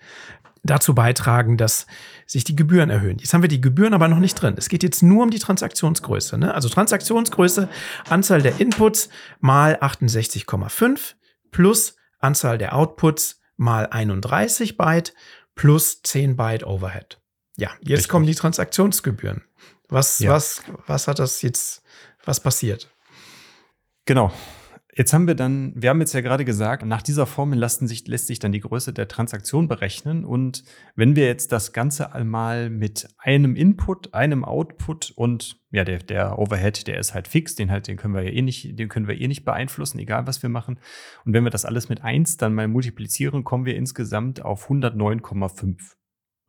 [0.63, 1.87] dazu beitragen, dass
[2.27, 3.17] sich die Gebühren erhöhen.
[3.17, 4.55] Jetzt haben wir die Gebühren aber noch nicht drin.
[4.57, 6.37] Es geht jetzt nur um die Transaktionsgröße.
[6.37, 6.53] Ne?
[6.53, 7.67] Also Transaktionsgröße,
[8.09, 11.13] Anzahl der Inputs mal 68,5
[11.51, 15.13] plus Anzahl der Outputs mal 31 Byte
[15.55, 17.19] plus 10 Byte Overhead.
[17.57, 18.09] Ja, jetzt Richtig.
[18.09, 19.43] kommen die Transaktionsgebühren.
[19.89, 20.31] Was, Ja.
[20.31, 21.81] was, was hat das jetzt,
[22.23, 22.89] was passiert?
[24.05, 24.31] Genau.
[24.93, 28.07] Jetzt haben wir dann, wir haben jetzt ja gerade gesagt, nach dieser Formel lassen sich,
[28.07, 30.25] lässt sich dann die Größe der Transaktion berechnen.
[30.25, 35.99] Und wenn wir jetzt das Ganze einmal mit einem Input, einem Output und ja, der,
[35.99, 38.89] der Overhead, der ist halt fix, den halt, den können wir ja eh nicht, den
[38.89, 40.77] können wir eh nicht beeinflussen, egal was wir machen.
[41.23, 45.77] Und wenn wir das alles mit eins dann mal multiplizieren, kommen wir insgesamt auf 109,5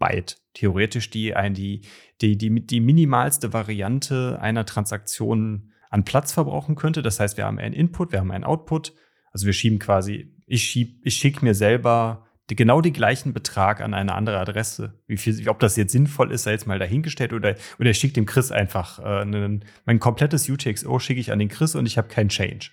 [0.00, 0.38] Byte.
[0.55, 1.83] Theoretisch die, die,
[2.20, 7.02] die, die, die minimalste Variante einer Transaktion an Platz verbrauchen könnte.
[7.02, 8.94] Das heißt, wir haben einen Input, wir haben einen Output.
[9.31, 13.83] Also wir schieben quasi, ich schieb, ich schicke mir selber die, genau den gleichen Betrag
[13.83, 14.98] an eine andere Adresse.
[15.07, 18.14] Wie viel, ob das jetzt sinnvoll ist, sei jetzt mal dahingestellt oder, oder ich schicke
[18.14, 21.98] dem Chris einfach äh, einen, mein komplettes UTXO schicke ich an den Chris und ich
[21.98, 22.70] habe keinen Change.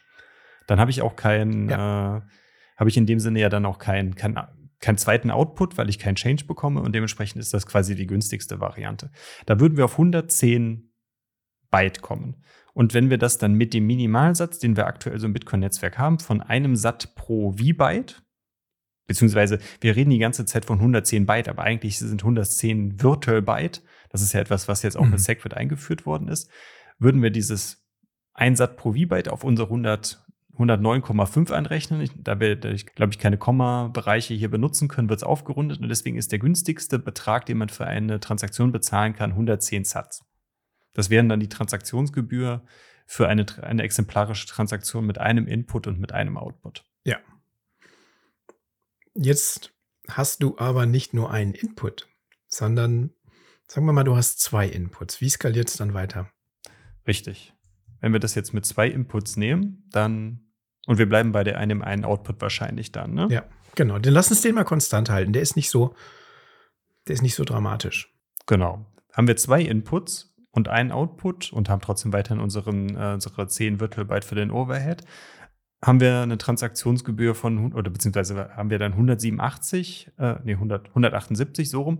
[0.65, 2.17] Dann habe ich auch keinen, ja.
[2.17, 2.21] äh,
[2.77, 4.39] habe ich in dem Sinne ja dann auch keinen kein,
[4.79, 8.61] keinen zweiten Output, weil ich keinen Change bekomme und dementsprechend ist das quasi die günstigste
[8.61, 9.11] Variante.
[9.45, 10.89] Da würden wir auf 110
[11.69, 12.43] Byte kommen.
[12.73, 16.19] Und wenn wir das dann mit dem Minimalsatz, den wir aktuell so im Bitcoin-Netzwerk haben,
[16.19, 18.23] von einem Sat pro V-Byte,
[19.07, 23.83] beziehungsweise wir reden die ganze Zeit von 110 Byte, aber eigentlich sind 110 Virtual Byte,
[24.09, 25.11] das ist ja etwas, was jetzt auch mhm.
[25.11, 26.49] mit SegWit eingeführt worden ist,
[26.99, 27.85] würden wir dieses
[28.33, 30.25] ein Sat pro V-Byte auf unsere 100
[30.59, 32.09] 109,5 einrechnen.
[32.17, 36.31] Da wir, glaube ich, keine Komma-Bereiche hier benutzen können, wird es aufgerundet und deswegen ist
[36.31, 40.25] der günstigste Betrag, den man für eine Transaktion bezahlen kann, 110 Satz.
[40.93, 42.63] Das wären dann die Transaktionsgebühr
[43.05, 46.85] für eine, eine exemplarische Transaktion mit einem Input und mit einem Output.
[47.03, 47.17] Ja.
[49.15, 49.73] Jetzt
[50.07, 52.07] hast du aber nicht nur einen Input,
[52.47, 53.11] sondern
[53.67, 55.21] sagen wir mal, du hast zwei Inputs.
[55.21, 56.29] Wie skaliert es dann weiter?
[57.07, 57.53] Richtig.
[57.99, 60.49] Wenn wir das jetzt mit zwei Inputs nehmen, dann
[60.85, 63.27] und wir bleiben bei der einem einen Output wahrscheinlich dann, ne?
[63.29, 63.99] Ja, genau.
[63.99, 65.33] Dann lass uns den mal konstant halten.
[65.33, 65.93] Der ist nicht so,
[67.07, 68.13] der ist nicht so dramatisch.
[68.47, 68.85] Genau.
[69.13, 73.79] Haben wir zwei Inputs und einen Output und haben trotzdem weiterhin unseren, äh, unsere 10
[73.79, 75.03] Virtual für den Overhead,
[75.83, 81.69] haben wir eine Transaktionsgebühr von, oder beziehungsweise haben wir dann 187, äh, nee, 100, 178
[81.69, 81.99] so rum,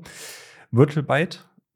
[0.72, 1.04] Virtual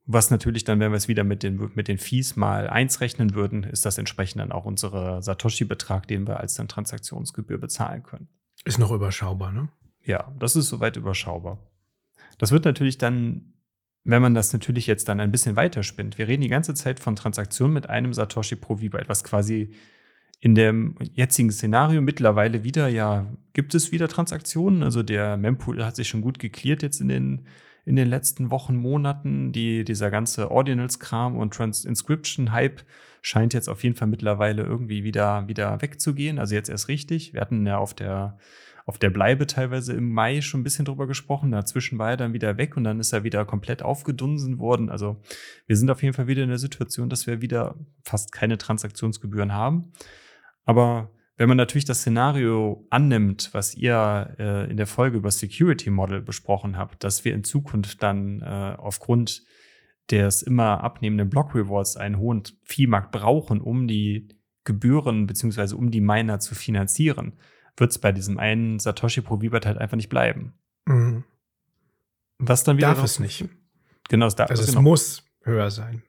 [0.05, 3.35] was natürlich dann, wenn wir es wieder mit den, mit den Fees mal eins rechnen
[3.35, 8.27] würden, ist das entsprechend dann auch unsere Satoshi-Betrag, den wir als dann Transaktionsgebühr bezahlen können.
[8.65, 9.69] Ist noch überschaubar, ne?
[10.03, 11.59] Ja, das ist soweit überschaubar.
[12.37, 13.53] Das wird natürlich dann
[14.03, 17.15] wenn man das natürlich jetzt dann ein bisschen weiterspinnt, wir reden die ganze Zeit von
[17.15, 19.71] Transaktionen mit einem Satoshi pro V-Byte, quasi
[20.43, 24.83] in dem jetzigen Szenario mittlerweile wieder, ja, gibt es wieder Transaktionen.
[24.83, 27.47] Also der Mempool hat sich schon gut geklärt jetzt in den,
[27.85, 29.53] in den letzten Wochen, Monaten.
[29.53, 32.83] Die, dieser ganze Ordinals-Kram und Trans-Inscription-Hype
[33.21, 36.39] scheint jetzt auf jeden Fall mittlerweile irgendwie wieder, wieder wegzugehen.
[36.39, 37.31] Also jetzt erst richtig.
[37.31, 38.37] Wir hatten ja auf der
[38.85, 41.51] auf der Bleibe teilweise im Mai schon ein bisschen drüber gesprochen.
[41.51, 44.89] Dazwischen war er dann wieder weg und dann ist er wieder komplett aufgedunsen worden.
[44.89, 45.21] Also
[45.67, 49.53] wir sind auf jeden Fall wieder in der Situation, dass wir wieder fast keine Transaktionsgebühren
[49.53, 49.93] haben.
[50.65, 55.89] Aber wenn man natürlich das Szenario annimmt, was ihr äh, in der Folge über Security
[55.89, 59.43] Model besprochen habt, dass wir in Zukunft dann äh, aufgrund
[60.11, 64.27] des immer abnehmenden Block Rewards einen hohen Viehmarkt brauchen, um die
[64.63, 67.33] Gebühren beziehungsweise um die Miner zu finanzieren,
[67.77, 70.53] wird es bei diesem einen Satoshi pro Vibat halt einfach nicht bleiben.
[70.85, 71.23] Mhm.
[72.39, 72.87] Was dann wieder.
[72.87, 73.45] Darf es nicht.
[74.09, 74.81] Genau, es darf also es genau.
[74.81, 76.03] muss höher sein.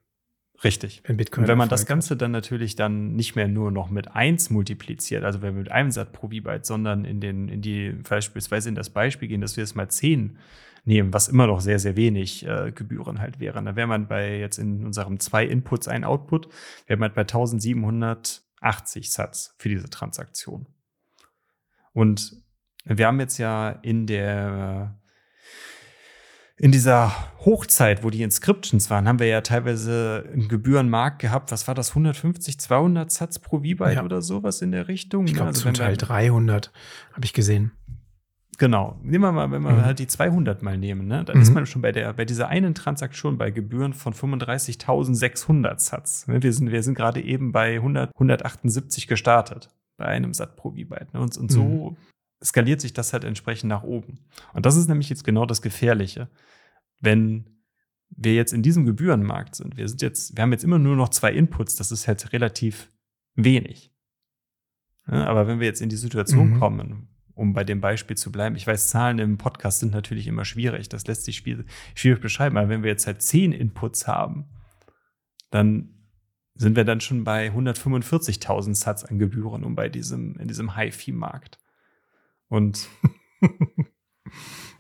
[0.62, 1.03] Richtig.
[1.05, 4.14] Wenn Bitcoin Und wenn man das Ganze dann natürlich dann nicht mehr nur noch mit
[4.14, 7.90] 1 multipliziert, also wenn wir mit einem Sat pro V-Byte, sondern in den, in die,
[7.90, 10.38] beispielsweise in das Beispiel gehen, dass wir es mal 10
[10.85, 13.66] nehmen, was immer noch sehr, sehr wenig äh, Gebühren halt wären.
[13.66, 16.48] Da wäre man bei jetzt in unserem zwei Inputs, ein Output,
[16.87, 20.66] wäre man bei 1780 Satz für diese Transaktion.
[21.94, 22.37] Und
[22.85, 24.98] wir haben jetzt ja in der
[26.57, 27.12] in dieser
[27.44, 31.50] Hochzeit, wo die Inscriptions waren, haben wir ja teilweise einen Gebührenmarkt gehabt.
[31.50, 31.90] Was war das?
[31.90, 34.04] 150, 200 Satz pro V-Byte ja.
[34.04, 35.26] oder sowas in der Richtung?
[35.26, 36.70] Ich glaube, also zum Teil 300
[37.12, 37.72] habe ich gesehen.
[38.59, 39.00] Genau.
[39.02, 39.85] Nehmen wir mal, wenn wir mhm.
[39.85, 41.24] halt die 200 mal nehmen, ne?
[41.24, 41.42] dann mhm.
[41.42, 46.26] ist man schon bei der, bei dieser einen Transaktion bei Gebühren von 35.600 Satz.
[46.28, 51.14] Wir sind, wir sind gerade eben bei 100, 178 gestartet bei einem Sat pro V-Byte.
[51.14, 51.20] Ne?
[51.20, 51.96] Und, und so mhm.
[52.42, 54.20] skaliert sich das halt entsprechend nach oben.
[54.52, 56.28] Und das ist nämlich jetzt genau das Gefährliche.
[57.00, 57.54] Wenn
[58.11, 61.09] wir jetzt in diesem Gebührenmarkt sind, wir sind jetzt, wir haben jetzt immer nur noch
[61.09, 62.90] zwei Inputs, das ist halt relativ
[63.35, 63.92] wenig.
[65.07, 65.26] Ne?
[65.26, 66.59] aber wenn wir jetzt in die Situation mhm.
[66.59, 70.44] kommen, um bei dem Beispiel zu bleiben, ich weiß, Zahlen im Podcast sind natürlich immer
[70.44, 71.38] schwierig, das lässt sich
[71.94, 74.46] schwierig beschreiben, aber wenn wir jetzt halt zehn Inputs haben,
[75.50, 75.93] dann
[76.54, 81.58] sind wir dann schon bei 145.000 Satz an Gebühren, um bei diesem, in diesem High-Fee-Markt.
[82.48, 82.88] Und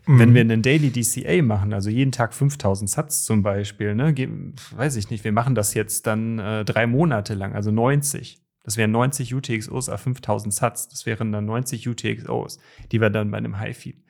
[0.06, 4.14] wenn wir einen Daily DCA machen, also jeden Tag 5000 Satz zum Beispiel, ne,
[4.76, 8.40] weiß ich nicht, wir machen das jetzt dann äh, drei Monate lang, also 90.
[8.62, 10.88] Das wären 90 UTXOs auf 5000 Satz.
[10.88, 12.58] Das wären dann 90 UTXOs,
[12.92, 14.02] die wir dann bei einem High-Feed.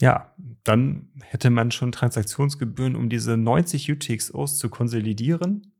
[0.00, 0.32] Ja,
[0.64, 5.72] dann hätte man schon Transaktionsgebühren, um diese 90 UTXOs zu konsolidieren,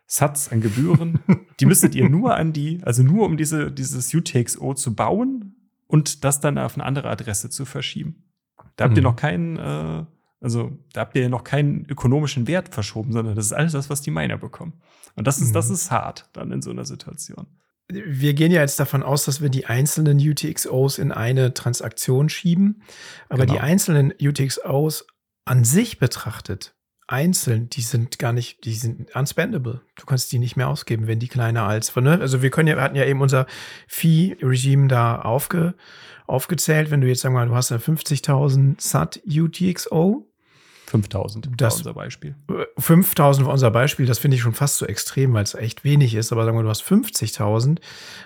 [0.06, 1.20] Satz an Gebühren.
[1.60, 5.56] die müsstet ihr nur an die, also nur um diese, dieses UTXO zu bauen
[5.88, 8.24] und das dann auf eine andere Adresse zu verschieben.
[8.78, 9.10] Da habt ihr Mhm.
[9.10, 10.06] noch keinen, äh,
[10.40, 14.02] also da habt ihr noch keinen ökonomischen Wert verschoben, sondern das ist alles das, was
[14.02, 14.72] die Miner bekommen.
[15.16, 15.74] Und das ist, das Mhm.
[15.74, 17.48] ist hart dann in so einer Situation.
[17.90, 22.84] Wir gehen ja jetzt davon aus, dass wir die einzelnen UTXOs in eine Transaktion schieben.
[23.30, 23.54] Aber Genau.
[23.54, 25.08] die einzelnen UTXOs
[25.46, 26.76] an sich betrachtet,
[27.08, 29.82] einzeln, die sind gar nicht, die sind unspendable.
[29.96, 32.20] Du kannst die nicht mehr ausgeben, wenn die kleiner als, ne?
[32.20, 33.48] also wir können ja, wir hatten ja eben unser
[33.88, 35.74] Fee-Regime da aufge,
[36.28, 36.92] aufgezählt.
[36.92, 40.28] Wenn du jetzt sagen wir mal, du hast eine 50.000 SAT UTXO,
[40.88, 42.36] 5000 Das- war unser Beispiel.
[42.78, 46.16] 5000 war unser Beispiel, das finde ich schon fast so extrem, weil es echt wenig
[46.16, 47.80] ist, aber sagen wir, du hast 50.000,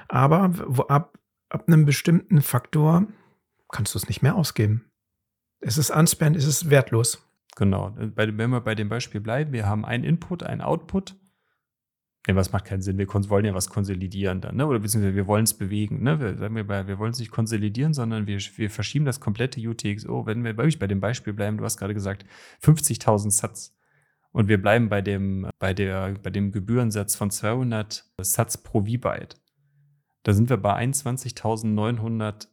[0.07, 0.51] aber
[0.89, 1.17] ab,
[1.49, 3.07] ab einem bestimmten Faktor
[3.71, 4.85] kannst du es nicht mehr ausgeben.
[5.59, 7.27] Es ist unspent, es ist wertlos.
[7.55, 7.91] Genau.
[8.15, 11.15] Bei, wenn wir bei dem Beispiel bleiben, wir haben einen Input, einen Output.
[12.27, 12.99] Ja, was macht keinen Sinn.
[12.99, 14.67] Wir wollen ja was konsolidieren dann, ne?
[14.67, 16.03] Oder beziehungsweise wir wollen es bewegen.
[16.03, 16.19] Ne?
[16.19, 19.59] Wir, sagen wir, bei, wir wollen es nicht konsolidieren, sondern wir, wir verschieben das komplette
[19.59, 20.27] UTXO.
[20.27, 22.25] Wenn wir wirklich bei dem Beispiel bleiben, du hast gerade gesagt,
[22.63, 23.75] 50.000 Satz.
[24.31, 29.41] Und wir bleiben bei dem, bei, der, bei dem Gebührensatz von 200 Satz pro V-Byte.
[30.23, 32.47] Da sind wir bei 21.900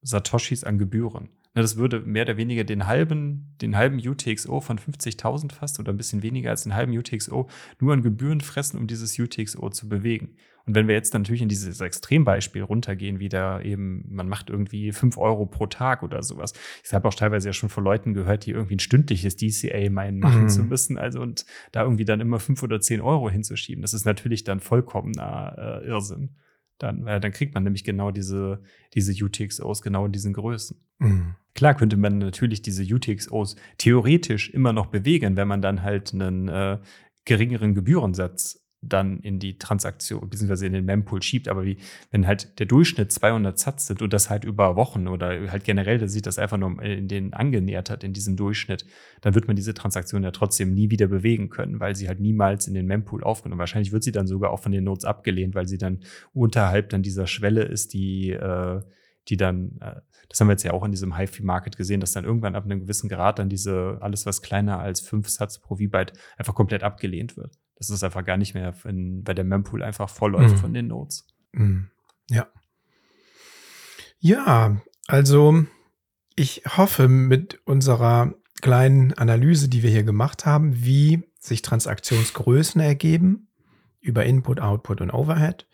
[0.00, 1.28] Satoshis an Gebühren.
[1.54, 5.92] Na, das würde mehr oder weniger den halben, den halben UTXO von 50.000 fast oder
[5.92, 7.48] ein bisschen weniger als den halben UTXO
[7.80, 10.36] nur an Gebühren fressen, um dieses UTXO zu bewegen.
[10.66, 14.92] Und wenn wir jetzt natürlich in dieses Extrembeispiel runtergehen, wie da eben, man macht irgendwie
[14.92, 16.52] 5 Euro pro Tag oder sowas.
[16.84, 20.20] Ich habe auch teilweise ja schon von Leuten gehört, die irgendwie ein stündliches DCA meinen,
[20.20, 20.48] machen Mhm.
[20.48, 20.98] zu müssen.
[20.98, 23.82] Also und da irgendwie dann immer 5 oder 10 Euro hinzuschieben.
[23.82, 26.36] Das ist natürlich dann vollkommener äh, Irrsinn.
[26.80, 28.62] Dann, weil dann kriegt man nämlich genau diese,
[28.94, 30.78] diese UTXOs genau in diesen Größen.
[30.98, 31.34] Mhm.
[31.54, 36.48] Klar könnte man natürlich diese UTXOs theoretisch immer noch bewegen, wenn man dann halt einen
[36.48, 36.78] äh,
[37.26, 40.66] geringeren Gebührensatz dann in die Transaktion bzw.
[40.66, 41.48] in den Mempool schiebt.
[41.48, 41.76] Aber wie,
[42.10, 45.98] wenn halt der Durchschnitt 200 Satz sind und das halt über Wochen oder halt generell,
[45.98, 48.86] dass sich das einfach nur in den angenähert hat, in diesem Durchschnitt,
[49.20, 52.68] dann wird man diese Transaktion ja trotzdem nie wieder bewegen können, weil sie halt niemals
[52.68, 53.58] in den Mempool aufgenommen.
[53.58, 56.00] Wahrscheinlich wird sie dann sogar auch von den Nodes abgelehnt, weil sie dann
[56.32, 58.80] unterhalb dann dieser Schwelle ist, die, äh,
[59.28, 62.24] die dann, äh, das haben wir jetzt ja auch in diesem High-Fee-Market gesehen, dass dann
[62.24, 66.14] irgendwann ab einem gewissen Grad dann diese, alles was kleiner als fünf Satz pro V-Byte
[66.38, 67.58] einfach komplett abgelehnt wird.
[67.80, 70.58] Das ist einfach gar nicht mehr, in, weil der Mempool einfach vollläuft Mhm.
[70.58, 71.26] von den Nodes.
[71.52, 71.90] Mhm.
[72.28, 72.46] Ja.
[74.20, 75.64] Ja, also
[76.36, 83.48] ich hoffe mit unserer kleinen Analyse, die wir hier gemacht haben, wie sich Transaktionsgrößen ergeben
[84.00, 85.66] über Input, Output und Overhead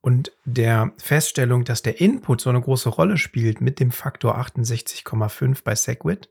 [0.00, 5.64] und der Feststellung, dass der Input so eine große Rolle spielt mit dem Faktor 68,5
[5.64, 6.30] bei Segwit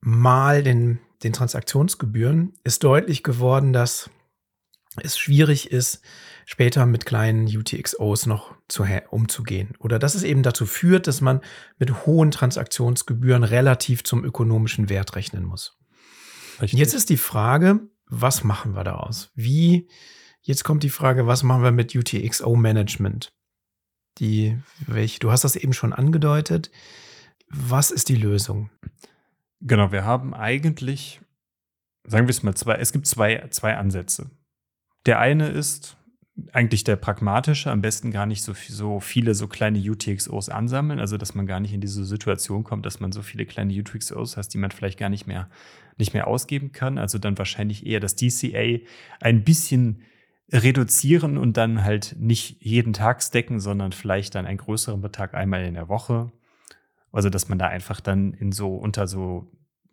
[0.00, 4.10] mal den, den Transaktionsgebühren, ist deutlich geworden, dass
[4.96, 6.02] es schwierig ist,
[6.44, 9.74] später mit kleinen UTXOs noch zu, umzugehen.
[9.78, 11.40] Oder dass es eben dazu führt, dass man
[11.78, 15.78] mit hohen Transaktionsgebühren relativ zum ökonomischen Wert rechnen muss.
[16.60, 19.30] Jetzt ist die Frage, was machen wir daraus?
[19.34, 19.88] Wie,
[20.42, 23.32] jetzt kommt die Frage, was machen wir mit UTXO-Management?
[24.18, 26.70] Die, welche, du hast das eben schon angedeutet.
[27.48, 28.70] Was ist die Lösung?
[29.64, 31.20] Genau, wir haben eigentlich,
[32.04, 34.30] sagen wir es mal, zwei, es gibt zwei, zwei Ansätze.
[35.06, 35.96] Der eine ist
[36.52, 41.16] eigentlich der pragmatische, am besten gar nicht so, so viele so kleine UTXOs ansammeln, also
[41.16, 44.52] dass man gar nicht in diese Situation kommt, dass man so viele kleine UTXOs hat,
[44.52, 45.48] die man vielleicht gar nicht mehr,
[45.96, 46.98] nicht mehr ausgeben kann.
[46.98, 48.80] Also dann wahrscheinlich eher das DCA
[49.20, 50.02] ein bisschen
[50.50, 55.64] reduzieren und dann halt nicht jeden Tag stacken, sondern vielleicht dann einen größeren Betrag einmal
[55.64, 56.32] in der Woche.
[57.12, 59.50] Also dass man da einfach dann in so unter so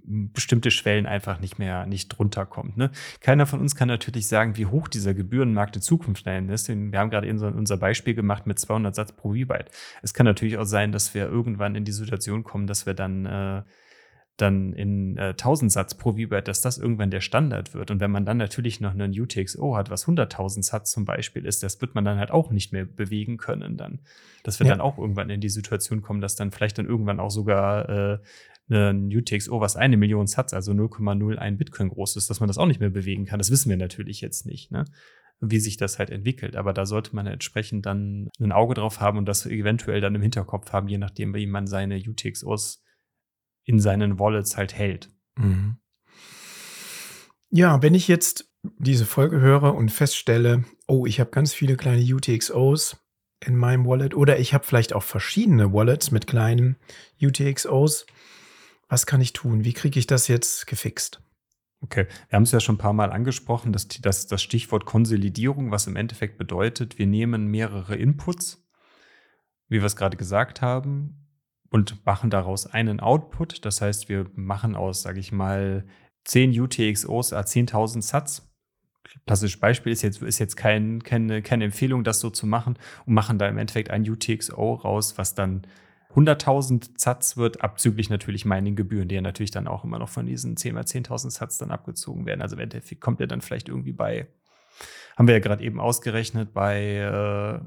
[0.09, 2.77] bestimmte Schwellen einfach nicht mehr nicht drunter kommt.
[2.77, 2.89] Ne?
[3.21, 6.67] Keiner von uns kann natürlich sagen, wie hoch dieser Gebührenmarkt in Zukunft sein ist.
[6.67, 9.69] Wir haben gerade so unser Beispiel gemacht mit 200 Satz pro V-Byte.
[10.01, 13.25] Es kann natürlich auch sein, dass wir irgendwann in die Situation kommen, dass wir dann
[13.25, 13.61] äh,
[14.41, 17.91] dann in äh, 1000 Satz pro V-Byte, dass das irgendwann der Standard wird.
[17.91, 21.63] Und wenn man dann natürlich noch einen UTXO hat, was 100.000 Satz zum Beispiel ist,
[21.63, 23.99] das wird man dann halt auch nicht mehr bewegen können dann.
[24.43, 24.73] Dass wir Ja.
[24.73, 28.19] dann auch irgendwann in die Situation kommen, dass dann vielleicht dann irgendwann auch sogar äh,
[28.71, 32.67] ein UTXO, was eine Million Satz, also 0,01 Bitcoin groß ist, dass man das auch
[32.67, 33.39] nicht mehr bewegen kann.
[33.39, 34.85] Das wissen wir natürlich jetzt nicht, ne?
[35.41, 36.55] wie sich das halt entwickelt.
[36.55, 40.21] Aber da sollte man entsprechend dann ein Auge drauf haben und das eventuell dann im
[40.21, 42.83] Hinterkopf haben, je nachdem, wie man seine UTXOs
[43.69, 45.11] in seinen Wallets halt hält.
[45.37, 45.77] Mhm.
[47.51, 52.01] Ja, wenn ich jetzt diese Folge höre und feststelle, oh, ich habe ganz viele kleine
[52.01, 52.97] UTXOs
[53.45, 56.77] in meinem Wallet oder ich habe vielleicht auch verschiedene Wallets mit kleinen
[57.21, 58.07] UTXOs,
[58.87, 59.63] was kann ich tun?
[59.63, 61.21] Wie kriege ich das jetzt gefixt?
[61.81, 65.69] Okay, wir haben es ja schon ein paar Mal angesprochen, dass das, das Stichwort Konsolidierung,
[65.69, 68.67] was im Endeffekt bedeutet, wir nehmen mehrere Inputs,
[69.67, 71.18] wie wir es gerade gesagt haben,
[71.69, 73.65] und machen daraus einen Output.
[73.65, 75.85] Das heißt, wir machen aus, sage ich mal,
[76.25, 78.45] 10 UTXOs, 10.000 Satz.
[79.25, 83.13] Klassisches Beispiel ist jetzt, ist jetzt kein, keine, keine Empfehlung, das so zu machen und
[83.13, 85.65] machen da im Endeffekt ein UTXO raus, was dann
[86.15, 90.57] 100.000 Satz wird, abzüglich natürlich Mining-Gebühren, die ja natürlich dann auch immer noch von diesen
[90.57, 92.41] 10 mal 10.000 Satz dann abgezogen werden.
[92.41, 94.27] Also im Endeffekt kommt er dann vielleicht irgendwie bei,
[95.17, 97.59] haben wir ja gerade eben ausgerechnet, bei, äh,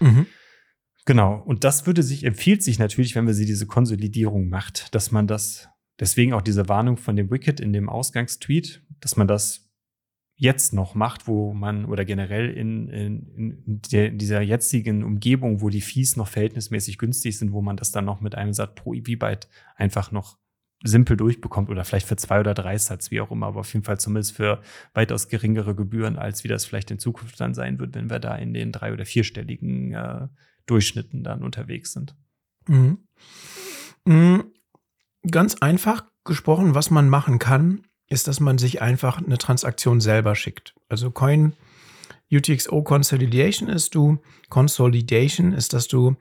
[0.00, 0.26] Mhm.
[1.06, 1.42] Genau.
[1.46, 5.26] Und das würde sich, empfiehlt sich natürlich, wenn wir sie diese Konsolidierung macht, dass man
[5.26, 9.67] das, deswegen auch diese Warnung von dem Wicket in dem Ausgangstweet, dass man das
[10.40, 15.60] jetzt noch macht, wo man oder generell in, in, in, der, in dieser jetzigen Umgebung,
[15.60, 18.76] wo die Fees noch verhältnismäßig günstig sind, wo man das dann noch mit einem Satz
[18.76, 20.38] pro EV-Byte einfach noch
[20.84, 23.84] simpel durchbekommt oder vielleicht für zwei oder drei Satz, wie auch immer, aber auf jeden
[23.84, 24.62] Fall zumindest für
[24.94, 28.36] weitaus geringere Gebühren, als wie das vielleicht in Zukunft dann sein wird, wenn wir da
[28.36, 30.28] in den drei- oder vierstelligen äh,
[30.66, 32.14] Durchschnitten dann unterwegs sind.
[32.68, 32.98] Mhm.
[34.04, 34.52] Mhm.
[35.28, 40.34] Ganz einfach gesprochen, was man machen kann, ist, dass man sich einfach eine Transaktion selber
[40.34, 40.74] schickt.
[40.88, 41.54] Also Coin
[42.30, 46.16] UTXO Consolidation ist du, Consolidation ist, dass du,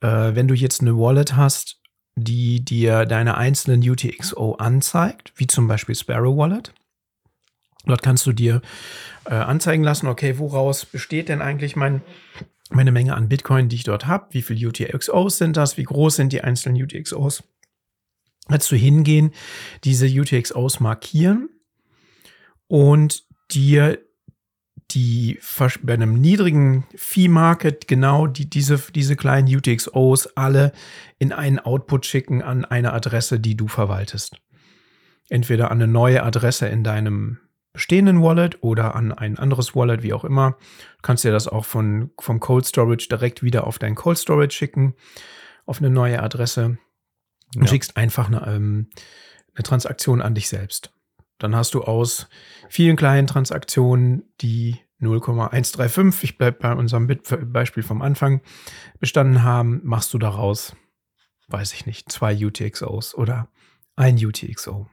[0.00, 1.80] äh, wenn du jetzt eine Wallet hast,
[2.16, 6.72] die dir deine einzelnen UTXO anzeigt, wie zum Beispiel Sparrow Wallet.
[7.86, 8.60] Dort kannst du dir
[9.24, 12.02] äh, anzeigen lassen, okay, woraus besteht denn eigentlich mein,
[12.68, 14.26] meine Menge an Bitcoin, die ich dort habe?
[14.30, 15.76] Wie viele UTXOs sind das?
[15.76, 17.42] Wie groß sind die einzelnen UTXOs?
[18.50, 19.32] Du hingehen,
[19.84, 21.48] diese UTXOs markieren
[22.68, 23.98] und dir
[24.92, 25.38] die
[25.82, 30.72] bei einem niedrigen Fee-Market genau die, diese, diese kleinen UTXOs alle
[31.18, 34.40] in einen Output schicken an eine Adresse, die du verwaltest.
[35.28, 37.38] Entweder an eine neue Adresse in deinem
[37.72, 40.56] bestehenden Wallet oder an ein anderes Wallet, wie auch immer.
[40.96, 44.56] Du kannst dir das auch von, vom Cold Storage direkt wieder auf dein Cold Storage
[44.56, 44.94] schicken,
[45.66, 46.78] auf eine neue Adresse
[47.56, 47.68] und ja.
[47.68, 48.90] schickst einfach eine, ähm,
[49.54, 50.92] eine Transaktion an dich selbst.
[51.38, 52.28] Dann hast du aus
[52.68, 57.08] vielen kleinen Transaktionen, die 0,135, ich bleibe bei unserem
[57.46, 58.42] Beispiel vom Anfang,
[58.98, 60.76] bestanden haben, machst du daraus,
[61.48, 63.48] weiß ich nicht, zwei UTXOs oder
[63.96, 64.88] ein UTXO.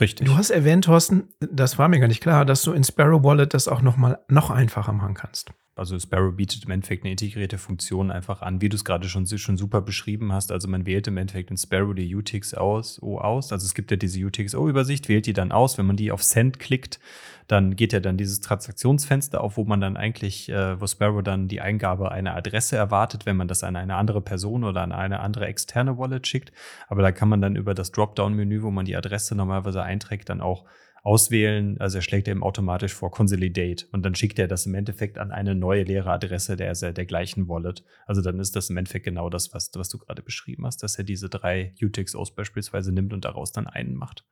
[0.00, 0.26] Richtig.
[0.26, 3.54] Du hast erwähnt, Thorsten, das war mir gar nicht klar, dass du in Sparrow Wallet
[3.54, 5.52] das auch noch mal noch einfacher machen kannst.
[5.76, 9.26] Also Sparrow bietet im Endeffekt eine integrierte Funktion einfach an, wie du es gerade schon,
[9.26, 10.52] schon super beschrieben hast.
[10.52, 13.52] Also man wählt im Endeffekt in Sparrow die UTXO aus, aus.
[13.52, 15.76] Also es gibt ja diese UTXO-Übersicht, wählt die dann aus.
[15.76, 17.00] Wenn man die auf Send klickt,
[17.48, 21.48] dann geht ja dann dieses Transaktionsfenster auf, wo man dann eigentlich, äh, wo Sparrow dann
[21.48, 25.18] die Eingabe einer Adresse erwartet, wenn man das an eine andere Person oder an eine
[25.18, 26.52] andere externe Wallet schickt.
[26.86, 30.40] Aber da kann man dann über das Dropdown-Menü, wo man die Adresse normalerweise einträgt, dann
[30.40, 30.64] auch
[31.04, 31.78] auswählen.
[31.80, 35.30] Also er schlägt eben automatisch vor Consolidate und dann schickt er das im Endeffekt an
[35.30, 37.84] eine neue leere Adresse der, der gleichen Wallet.
[38.06, 40.96] Also dann ist das im Endeffekt genau das, was, was du gerade beschrieben hast, dass
[40.96, 44.24] er diese drei UTXOs beispielsweise nimmt und daraus dann einen macht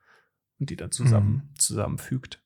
[0.59, 1.59] und die dann zusammen, mhm.
[1.59, 2.41] zusammenfügt.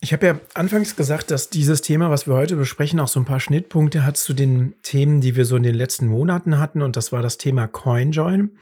[0.00, 3.26] Ich habe ja anfangs gesagt, dass dieses Thema, was wir heute besprechen, auch so ein
[3.26, 6.82] paar Schnittpunkte hat zu den Themen, die wir so in den letzten Monaten hatten.
[6.82, 8.56] Und das war das Thema CoinJoin.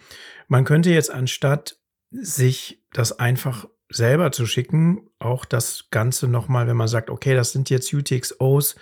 [0.49, 1.79] Man könnte jetzt anstatt
[2.11, 7.53] sich das einfach selber zu schicken, auch das Ganze nochmal, wenn man sagt, okay, das
[7.53, 8.77] sind jetzt UTXOs,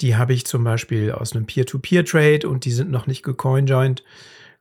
[0.00, 4.04] die habe ich zum Beispiel aus einem Peer-to-Peer-Trade und die sind noch nicht gecoinjoined,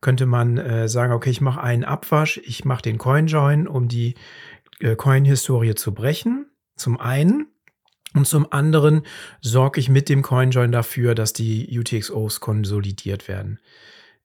[0.01, 4.15] könnte man äh, sagen, okay, ich mache einen Abwasch, ich mache den Coinjoin, um die
[4.79, 7.47] äh, Coin-Historie zu brechen, zum einen.
[8.13, 9.03] Und zum anderen
[9.41, 13.59] sorge ich mit dem CoinJoin dafür, dass die UTXOs konsolidiert werden.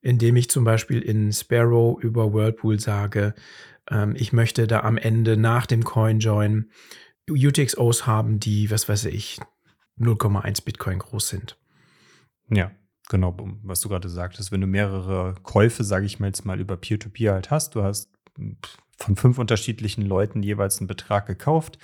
[0.01, 3.33] Indem ich zum Beispiel in Sparrow über Whirlpool sage,
[3.89, 6.69] ähm, ich möchte da am Ende nach dem CoinJoin
[7.29, 9.39] UTXOs haben, die, was weiß ich,
[9.99, 11.57] 0,1 Bitcoin groß sind.
[12.49, 12.71] Ja.
[13.09, 16.77] Genau, was du gerade sagtest, wenn du mehrere Käufe, sage ich mal jetzt mal über
[16.77, 18.09] Peer-to-Peer -Peer halt hast, du hast
[18.97, 21.77] von fünf unterschiedlichen Leuten jeweils einen Betrag gekauft,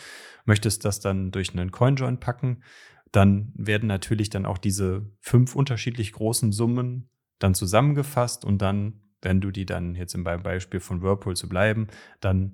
[0.45, 2.64] möchtest das dann durch einen CoinJoin packen,
[3.12, 9.41] dann werden natürlich dann auch diese fünf unterschiedlich großen Summen dann zusammengefasst und dann, wenn
[9.41, 11.88] du die dann jetzt im Beispiel von Whirlpool zu bleiben,
[12.22, 12.53] dann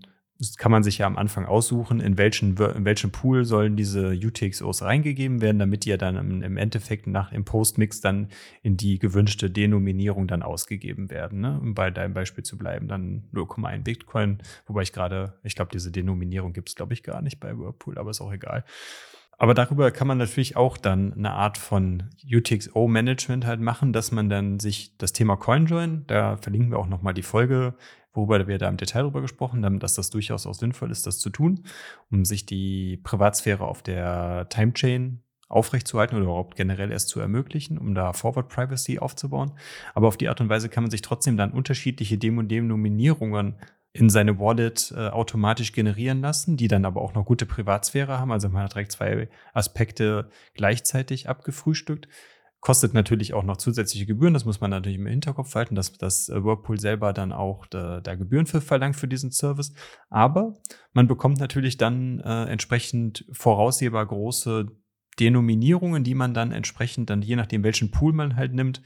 [0.58, 4.82] kann man sich ja am Anfang aussuchen, in welchen, in welchen Pool sollen diese UTXOs
[4.82, 8.28] reingegeben werden, damit die ja dann im, im Endeffekt nach dem Postmix dann
[8.62, 11.40] in die gewünschte Denominierung dann ausgegeben werden.
[11.40, 11.58] Ne?
[11.62, 15.92] Um bei deinem Beispiel zu bleiben, dann 0,1 Bitcoin, wobei ich gerade, ich glaube, diese
[15.92, 18.66] Denominierung gibt es, glaube ich, gar nicht bei Whirlpool, aber ist auch egal.
[19.38, 24.30] Aber darüber kann man natürlich auch dann eine Art von UTXO-Management halt machen, dass man
[24.30, 27.76] dann sich das Thema CoinJoin, da verlinken wir auch nochmal die Folge,
[28.14, 31.20] worüber wir da im Detail drüber gesprochen haben, dass das durchaus auch sinnvoll ist, das
[31.20, 31.66] zu tun,
[32.10, 37.94] um sich die Privatsphäre auf der Timechain aufrechtzuerhalten oder überhaupt generell erst zu ermöglichen, um
[37.94, 39.52] da Forward Privacy aufzubauen.
[39.94, 43.56] Aber auf die Art und Weise kann man sich trotzdem dann unterschiedliche Denominierungen
[43.96, 48.34] in seine Wallet äh, automatisch generieren lassen, die dann aber auch noch gute Privatsphäre haben.
[48.34, 52.10] Also man hat direkt zwei Aspekte gleichzeitig abgefrühstückt.
[52.60, 56.28] Kostet natürlich auch noch zusätzliche Gebühren, das muss man natürlich im Hinterkopf halten, dass das
[56.28, 59.74] äh, Whirlpool selber dann auch da, da Gebühren für verlangt für diesen Service.
[60.10, 60.56] Aber
[60.92, 64.68] man bekommt natürlich dann äh, entsprechend voraussehbar große
[65.22, 68.82] Denominierungen, die man dann entsprechend dann, je nachdem, welchen Pool man halt nimmt,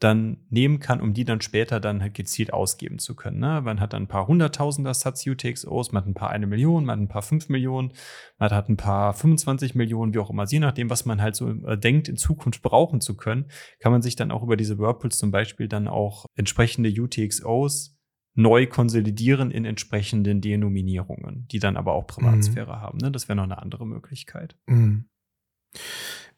[0.00, 3.38] dann nehmen kann, um die dann später dann halt gezielt ausgeben zu können.
[3.38, 3.60] Ne?
[3.62, 6.98] Man hat dann ein paar hunderttausender Satz UTXOs, man hat ein paar eine Million, man
[6.98, 7.92] hat ein paar fünf Millionen,
[8.38, 10.44] man hat ein paar 25 Millionen, wie auch immer.
[10.46, 13.46] Je nachdem, was man halt so äh, denkt, in Zukunft brauchen zu können,
[13.78, 17.96] kann man sich dann auch über diese Whirlpools zum Beispiel dann auch entsprechende UTXOs
[18.34, 22.80] neu konsolidieren in entsprechenden Denominierungen, die dann aber auch Privatsphäre mhm.
[22.80, 22.98] haben.
[22.98, 23.12] Ne?
[23.12, 24.56] Das wäre noch eine andere Möglichkeit.
[24.66, 25.08] Mhm.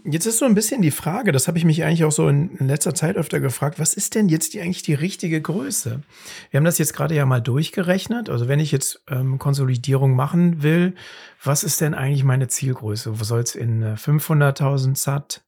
[0.08, 2.56] Jetzt ist so ein bisschen die Frage, das habe ich mich eigentlich auch so in,
[2.60, 6.00] letzter Zeit öfter gefragt, was ist denn jetzt die, eigentlich die richtige Größe?
[6.50, 8.30] Wir haben das jetzt gerade ja mal durchgerechnet.
[8.30, 10.94] Also wenn ich jetzt ähm, Konsolidierung machen will,
[11.42, 13.14] was ist denn eigentlich meine Zielgröße?
[13.20, 15.44] Soll es in 500.000 äh, SAT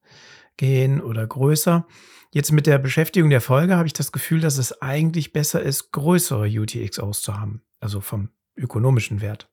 [0.56, 1.86] gehen oder größer?
[2.32, 5.92] Jetzt mit der Beschäftigung der Folge habe ich das Gefühl, dass es eigentlich besser ist,
[5.92, 9.48] größere UTXOs zu haben, also vom ökonomischen Wert.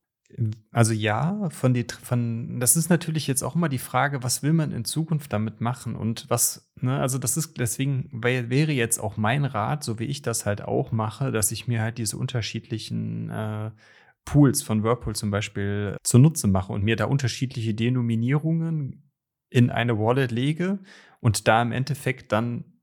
[0.72, 4.54] Also ja, von die, von, das ist natürlich jetzt auch immer die Frage, was will
[4.54, 5.96] man in Zukunft damit machen?
[5.96, 10.22] Und was, ne, also das ist, deswegen wäre jetzt auch mein Rat, so wie ich
[10.24, 13.72] das halt auch mache, dass ich mir halt diese unterschiedlichen äh,
[14.26, 19.12] Pools von Whirlpool zum Beispiel zunutze mache und mir da unterschiedliche Denominierungen
[19.50, 20.80] in eine Wallet lege
[21.22, 22.75] und da im Endeffekt dann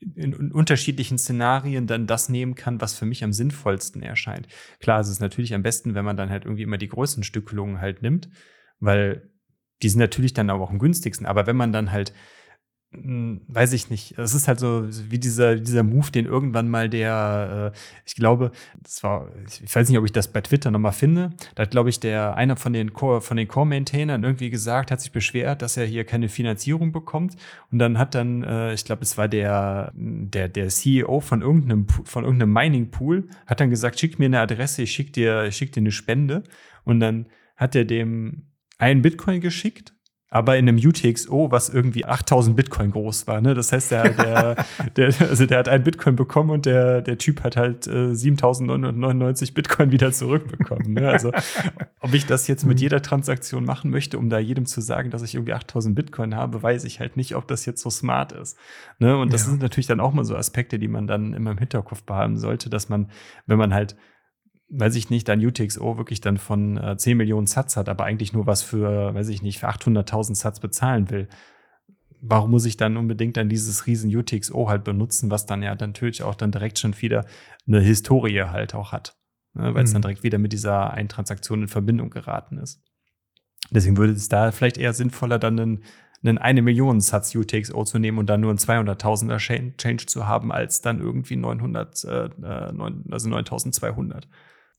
[0.00, 4.48] in, unterschiedlichen Szenarien dann das nehmen kann, was für mich am sinnvollsten erscheint.
[4.80, 7.80] Klar, es ist natürlich am besten, wenn man dann halt irgendwie immer die größten Stückelungen
[7.80, 8.28] halt nimmt,
[8.80, 9.30] weil
[9.82, 11.26] die sind natürlich dann auch am günstigsten.
[11.26, 12.12] Aber wenn man dann halt
[12.90, 14.18] weiß ich nicht.
[14.18, 18.50] Es ist halt so wie dieser, dieser Move, den irgendwann mal der, äh, ich glaube,
[18.82, 21.30] das war, ich weiß nicht, ob ich das bei Twitter nochmal finde.
[21.54, 25.02] Da hat, glaube ich, der einer von den Core, von den Core-Maintainern irgendwie gesagt, hat
[25.02, 27.36] sich beschwert, dass er hier keine Finanzierung bekommt.
[27.70, 31.86] Und dann hat dann, äh, ich glaube, es war der, der, der CEO von irgendeinem,
[31.88, 35.72] von irgendeinem Mining-Pool, hat dann gesagt, schick mir eine Adresse, ich schick dir, ich schick
[35.72, 36.42] dir eine Spende.
[36.84, 38.46] Und dann hat er dem
[38.78, 39.92] einen Bitcoin geschickt
[40.30, 43.40] aber in einem UTXO, was irgendwie 8000 Bitcoin groß war.
[43.40, 43.54] Ne?
[43.54, 44.66] Das heißt, der, der,
[44.96, 49.54] der, also der hat einen Bitcoin bekommen und der, der Typ hat halt äh, 7999
[49.54, 50.92] Bitcoin wieder zurückbekommen.
[50.92, 51.08] Ne?
[51.08, 51.32] Also,
[52.00, 52.82] ob ich das jetzt mit mhm.
[52.82, 56.62] jeder Transaktion machen möchte, um da jedem zu sagen, dass ich irgendwie 8000 Bitcoin habe,
[56.62, 58.58] weiß ich halt nicht, ob das jetzt so smart ist.
[58.98, 59.16] Ne?
[59.16, 59.50] Und das ja.
[59.50, 62.68] sind natürlich dann auch mal so Aspekte, die man dann immer im Hinterkopf behalten sollte,
[62.68, 63.10] dass man,
[63.46, 63.96] wenn man halt
[64.70, 68.32] weiß ich nicht, dein UTXO wirklich dann von äh, 10 Millionen Satz hat, aber eigentlich
[68.32, 71.28] nur was für, weiß ich nicht, für 800.000 Satz bezahlen will.
[72.20, 76.22] Warum muss ich dann unbedingt dann dieses riesen UTXO halt benutzen, was dann ja natürlich
[76.22, 77.24] auch dann direkt schon wieder
[77.66, 79.16] eine Historie halt auch hat,
[79.54, 80.02] ne, weil es dann mhm.
[80.02, 82.82] direkt wieder mit dieser einen Transaktion in Verbindung geraten ist.
[83.70, 85.84] Deswegen würde es da vielleicht eher sinnvoller, dann einen,
[86.22, 90.50] einen eine Million Satz UTXO zu nehmen und dann nur einen 200.000er Change zu haben,
[90.52, 92.28] als dann irgendwie 900, äh,
[92.72, 94.28] 9, also 9200.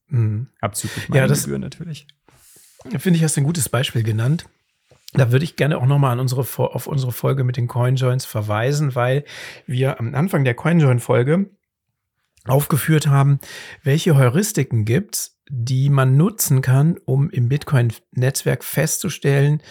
[0.10, 0.48] Mhm.
[0.62, 2.08] Abzüglich meiner ja, das, Gebühren natürlich.
[2.98, 4.46] Finde ich, hast du ein gutes Beispiel genannt.
[5.14, 8.96] Da würde ich gerne auch nochmal an unsere, auf unsere Folge mit den CoinJoins verweisen,
[8.96, 9.26] weil
[9.66, 11.50] wir am Anfang der CoinJoin-Folge
[12.46, 13.40] aufgeführt haben,
[13.84, 19.62] welche Heuristiken gibt es, die man nutzen kann, um im Bitcoin-Netzwerk festzustellen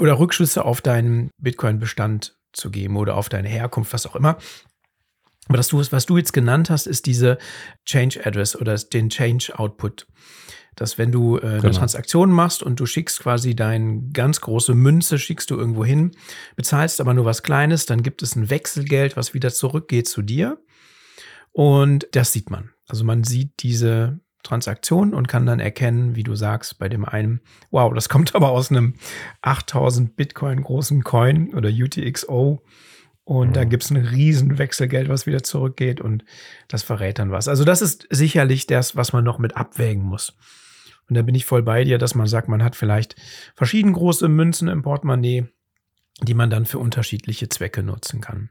[0.00, 4.38] oder Rückschlüsse auf deinen Bitcoin-Bestand zu geben oder auf deine Herkunft, was auch immer.
[5.48, 7.38] Aber das was du jetzt genannt hast, ist diese
[7.84, 10.06] Change Address oder den Change Output.
[10.78, 11.72] dass wenn du äh, eine Genau.
[11.78, 16.10] Transaktion machst und du schickst quasi deine ganz große Münze, schickst du irgendwo hin,
[16.54, 20.58] bezahlst aber nur was Kleines, dann gibt es ein Wechselgeld, was wieder zurückgeht zu dir.
[21.52, 22.72] Und das sieht man.
[22.88, 27.40] Also man sieht diese Transaktion und kann dann erkennen, wie du sagst, bei dem einen,
[27.70, 28.94] wow, das kommt aber aus einem
[29.40, 32.62] 8000 Bitcoin großen Coin oder UTXO.
[33.26, 33.70] Und da Mhm.
[33.70, 36.24] gibt es ein riesen Wechselgeld, was wieder zurückgeht und
[36.68, 37.48] das verrät dann was.
[37.48, 40.36] Also das ist sicherlich das, was man noch mit abwägen muss.
[41.08, 43.16] Und da bin ich voll bei dir, dass man sagt, man hat vielleicht
[43.56, 45.46] verschieden große Münzen im Portemonnaie,
[46.22, 48.50] die man dann für unterschiedliche Zwecke nutzen kann.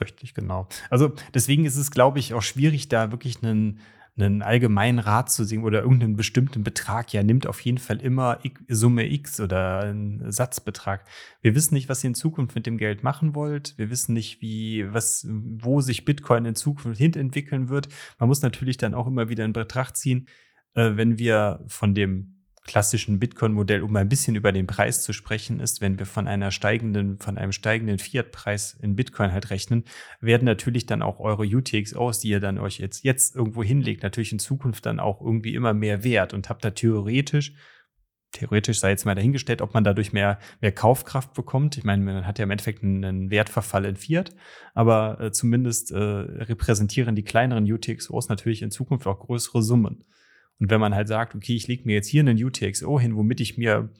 [0.00, 0.68] Richtig, genau.
[0.90, 3.78] Also deswegen ist es, glaube ich, auch schwierig, da wirklich einen,
[4.18, 7.12] einen allgemeinen Rat zu sehen oder irgendeinen bestimmten Betrag.
[7.12, 8.38] Ja, nimmt auf jeden Fall immer
[8.68, 11.04] Summe X oder einen Satzbetrag.
[11.42, 13.76] Wir wissen nicht, was ihr in Zukunft mit dem Geld machen wollt.
[13.76, 17.88] Wir wissen nicht, wie, was, wo sich Bitcoin in Zukunft hin entwickeln wird.
[18.18, 20.28] Man muss natürlich dann auch immer wieder in Betracht ziehen,
[20.74, 22.35] äh, wenn wir von dem
[22.66, 26.50] klassischen Bitcoin-Modell, um ein bisschen über den Preis zu sprechen, ist, wenn wir von einer
[26.50, 29.84] steigenden, von einem steigenden Fiat-Preis in Bitcoin halt rechnen,
[30.20, 34.32] werden natürlich dann auch eure UTXOs, die ihr dann euch jetzt, jetzt irgendwo hinlegt, natürlich
[34.32, 37.54] in Zukunft dann auch irgendwie immer mehr wert und habt da theoretisch,
[38.32, 41.78] theoretisch sei jetzt mal dahingestellt, ob man dadurch mehr, mehr Kaufkraft bekommt.
[41.78, 44.34] Ich meine, man hat ja im Endeffekt einen, Wertverfall in Fiat,
[44.74, 50.04] aber äh, zumindest äh, repräsentieren die kleineren UTXOs natürlich in Zukunft auch größere Summen.
[50.58, 53.40] Und wenn man halt sagt, okay, ich lege mir jetzt hier einen UTXO hin, womit
[53.40, 53.90] ich mir,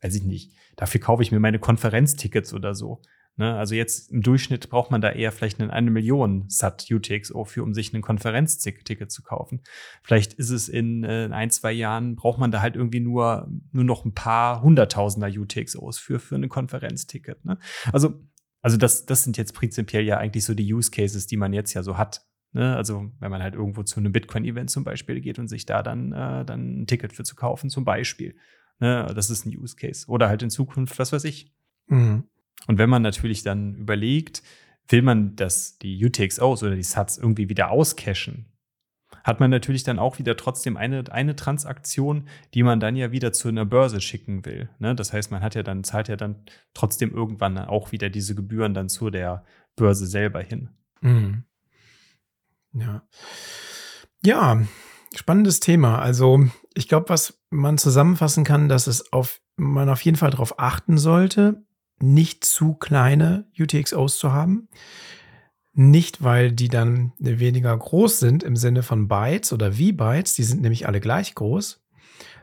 [0.00, 3.02] weiß ich nicht, dafür kaufe ich mir meine Konferenztickets oder so.
[3.36, 3.54] Ne?
[3.54, 7.62] Also jetzt im Durchschnitt braucht man da eher vielleicht einen eine Million SAT UTXO für,
[7.62, 9.60] um sich ein Konferenzticket zu kaufen.
[10.02, 13.48] Vielleicht ist es in, äh, in ein, zwei Jahren, braucht man da halt irgendwie nur,
[13.72, 17.44] nur noch ein paar Hunderttausender UTXOs für, für ein Konferenzticket.
[17.44, 17.58] Ne?
[17.92, 18.14] Also,
[18.62, 21.74] also das, das sind jetzt prinzipiell ja eigentlich so die Use Cases, die man jetzt
[21.74, 22.22] ja so hat.
[22.52, 22.74] Ne?
[22.76, 26.12] Also wenn man halt irgendwo zu einem Bitcoin-Event zum Beispiel geht und sich da dann,
[26.12, 28.36] äh, dann ein Ticket für zu kaufen, zum Beispiel.
[28.78, 29.10] Ne?
[29.14, 30.06] Das ist ein Use Case.
[30.08, 31.52] Oder halt in Zukunft, was weiß ich.
[31.86, 32.24] Mhm.
[32.66, 34.42] Und wenn man natürlich dann überlegt,
[34.88, 38.46] will man das, die UTXOs oder die SATs irgendwie wieder auscashen,
[39.24, 43.32] hat man natürlich dann auch wieder trotzdem eine, eine Transaktion, die man dann ja wieder
[43.32, 44.70] zu einer Börse schicken will.
[44.78, 44.94] Ne?
[44.94, 46.44] Das heißt, man hat ja dann, zahlt ja dann
[46.74, 49.44] trotzdem irgendwann auch wieder diese Gebühren dann zu der
[49.74, 50.70] Börse selber hin.
[51.00, 51.44] Mhm.
[52.78, 53.02] Ja.
[54.24, 54.62] Ja,
[55.14, 55.98] spannendes Thema.
[55.98, 60.58] Also, ich glaube, was man zusammenfassen kann, dass es auf, man auf jeden Fall darauf
[60.58, 61.64] achten sollte,
[61.98, 64.68] nicht zu kleine UTXOs zu haben.
[65.72, 70.62] Nicht, weil die dann weniger groß sind im Sinne von Bytes oder V-Bytes, die sind
[70.62, 71.84] nämlich alle gleich groß,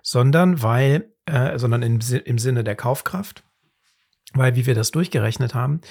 [0.03, 3.43] sondern weil, äh, sondern im, im Sinne der Kaufkraft,
[4.33, 5.81] weil, wie wir das durchgerechnet haben,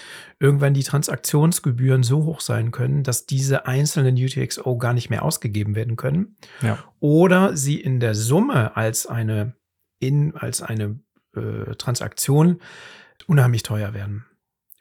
[0.40, 5.74] irgendwann die Transaktionsgebühren so hoch sein können, dass diese einzelnen UTXO gar nicht mehr ausgegeben
[5.74, 6.36] werden können.
[6.61, 6.82] Ja.
[7.01, 9.55] Oder sie in der Summe als eine,
[10.01, 11.01] in, als eine
[11.34, 12.61] äh, Transaktion
[13.26, 14.26] unheimlich teuer werden.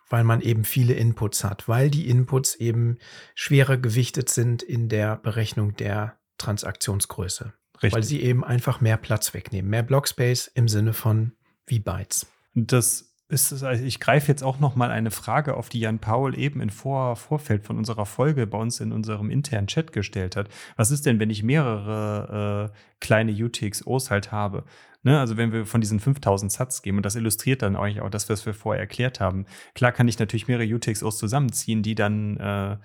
[0.09, 2.97] Weil man eben viele Inputs hat, weil die Inputs eben
[3.33, 7.53] schwerer gewichtet sind in der Berechnung der Transaktionsgröße.
[7.75, 7.93] Richtig.
[7.93, 9.69] Weil sie eben einfach mehr Platz wegnehmen.
[9.69, 11.33] Mehr Blockspace im Sinne von
[11.67, 12.27] V-Bytes.
[12.53, 15.79] Und das ist, es- also ich greife jetzt auch noch mal eine Frage auf, die
[15.79, 19.91] Jan Paul eben im Vor Vorfeld von unserer Folge bei uns in unserem internen Chat
[19.93, 20.49] gestellt hat.
[20.75, 24.63] Was ist denn, wenn ich mehrere äh, kleine UTXOs halt habe?
[25.03, 28.11] Ne, also wenn wir von diesen 5000 Satz gehen, und das illustriert dann eigentlich auch
[28.11, 29.45] das, was wir vorher erklärt haben.
[29.73, 32.77] Klar kann ich natürlich mehrere UTXOs zusammenziehen, die dann, äh,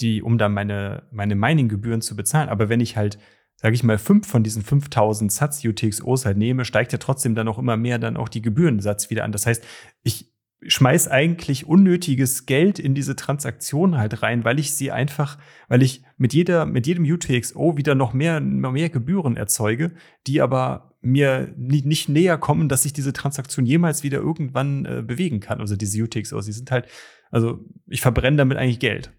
[0.00, 2.48] die, um dann meine, meine Mining-Gebühren zu bezahlen.
[2.48, 3.18] Aber wenn ich halt
[3.62, 7.46] sage ich mal, fünf von diesen 5000 Satz UTXOs halt nehme, steigt ja trotzdem dann
[7.46, 9.30] auch immer mehr dann auch die Gebührensatz wieder an.
[9.30, 9.64] Das heißt,
[10.02, 10.32] ich
[10.66, 15.38] schmeiß eigentlich unnötiges Geld in diese Transaktion halt rein, weil ich sie einfach,
[15.68, 19.92] weil ich mit jeder, mit jedem UTXO wieder noch mehr, noch mehr Gebühren erzeuge,
[20.26, 25.40] die aber mir nicht näher kommen, dass ich diese Transaktion jemals wieder irgendwann äh, bewegen
[25.40, 25.60] kann.
[25.60, 26.86] Also diese UTXOs, die sind halt,
[27.30, 29.12] also ich verbrenne damit eigentlich Geld,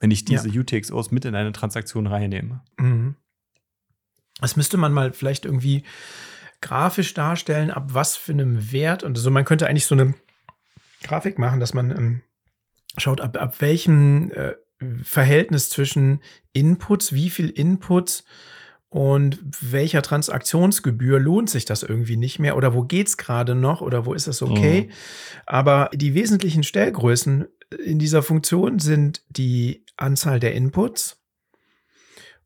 [0.00, 2.62] wenn ich diese UTXOs mit in eine Transaktion reinnehme.
[2.78, 3.16] Mhm.
[4.42, 5.84] Das müsste man mal vielleicht irgendwie
[6.60, 9.02] grafisch darstellen, ab was für einem Wert.
[9.02, 10.14] Und so, man könnte eigentlich so eine
[11.02, 12.22] Grafik machen, dass man ähm,
[12.96, 14.54] schaut, ab, ab welchem äh,
[15.02, 16.20] Verhältnis zwischen
[16.52, 18.24] Inputs, wie viel Inputs
[18.88, 24.04] und welcher Transaktionsgebühr lohnt sich das irgendwie nicht mehr oder wo geht's gerade noch oder
[24.04, 24.82] wo ist es okay.
[24.82, 24.92] Mhm.
[25.46, 27.46] Aber die wesentlichen Stellgrößen
[27.84, 31.21] in dieser Funktion sind die Anzahl der Inputs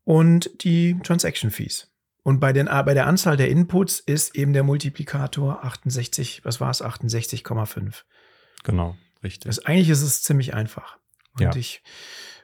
[0.07, 1.90] und die Transaction Fees.
[2.22, 6.70] Und bei, den, bei der Anzahl der Inputs ist eben der Multiplikator 68, was war
[6.70, 8.02] es, 68,5.
[8.64, 9.46] Genau, richtig.
[9.46, 10.96] Das, eigentlich ist es ziemlich einfach.
[11.34, 11.57] Und Ja.
[11.57, 11.82] ich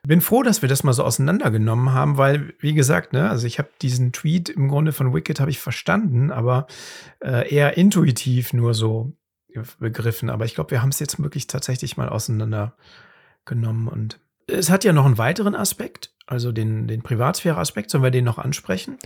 [0.05, 3.61] Bin froh, dass wir das mal so auseinandergenommen haben, weil, wie gesagt, ne, also ich
[3.61, 6.67] habe diesen Tweet im Grunde von Wicked habe ich verstanden, aber
[7.21, 9.13] äh, eher intuitiv nur so
[9.79, 10.31] begriffen.
[10.31, 13.87] Aber ich glaube, wir haben es jetzt wirklich tatsächlich mal auseinandergenommen.
[13.87, 17.91] Und es hat ja noch einen weiteren Aspekt, also den, den Privatsphäre-Aspekt.
[17.91, 18.97] Sollen wir den noch ansprechen?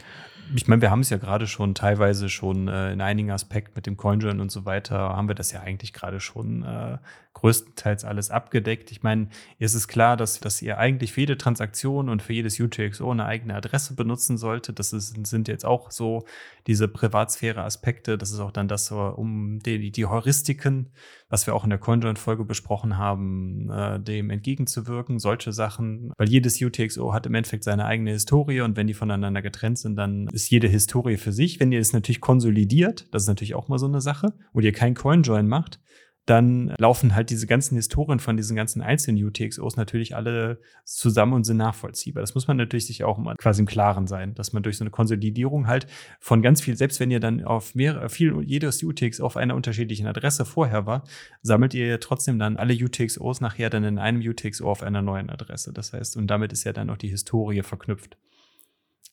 [0.55, 3.87] ich meine, wir haben es ja gerade schon teilweise schon äh, in einigen Aspekten mit
[3.87, 6.99] dem CoinJoin und so weiter, haben wir das ja eigentlich gerade schon äh,
[7.35, 8.91] größtenteils alles abgedeckt.
[8.93, 12.59] Ich meine, es ist klar, dass, dass ihr eigentlich für jede Transaktion und für jedes
[12.59, 14.79] UTXO eine eigene Adresse benutzen solltet.
[14.79, 16.25] Das ist, sind jetzt auch so
[16.67, 18.17] diese Privatsphäre-Aspekte.
[18.17, 20.93] Das ist auch dann das, um die, die Heuristiken,
[21.29, 25.19] was wir auch in der CoinJoin-Folge besprochen haben, äh, dem entgegenzuwirken.
[25.19, 29.43] Solche Sachen, weil jedes UTXO hat im Endeffekt seine eigene Historie und wenn die voneinander
[29.43, 31.59] getrennt sind, dann ist jede Historie für sich.
[31.59, 34.73] Wenn ihr es natürlich konsolidiert, das ist natürlich auch mal so eine Sache, wo ihr
[34.73, 35.81] kein CoinJoin macht,
[36.27, 41.45] dann laufen halt diese ganzen Historien von diesen ganzen einzelnen UTXOs natürlich alle zusammen und
[41.45, 42.21] sind nachvollziehbar.
[42.21, 44.83] Das muss man natürlich sich auch immer quasi im Klaren sein, dass man durch so
[44.83, 45.87] eine Konsolidierung halt
[46.19, 50.09] von ganz viel, selbst wenn ihr dann auf mehrere, viel, jedes UTX auf einer unterschiedlichen
[50.09, 51.05] Adresse vorher war,
[51.43, 55.31] sammelt ihr ja trotzdem dann alle UTXOs nachher dann in einem UTXO auf einer neuen
[55.31, 55.73] Adresse.
[55.73, 58.17] Das heißt, und damit ist ja dann auch die Historie verknüpft.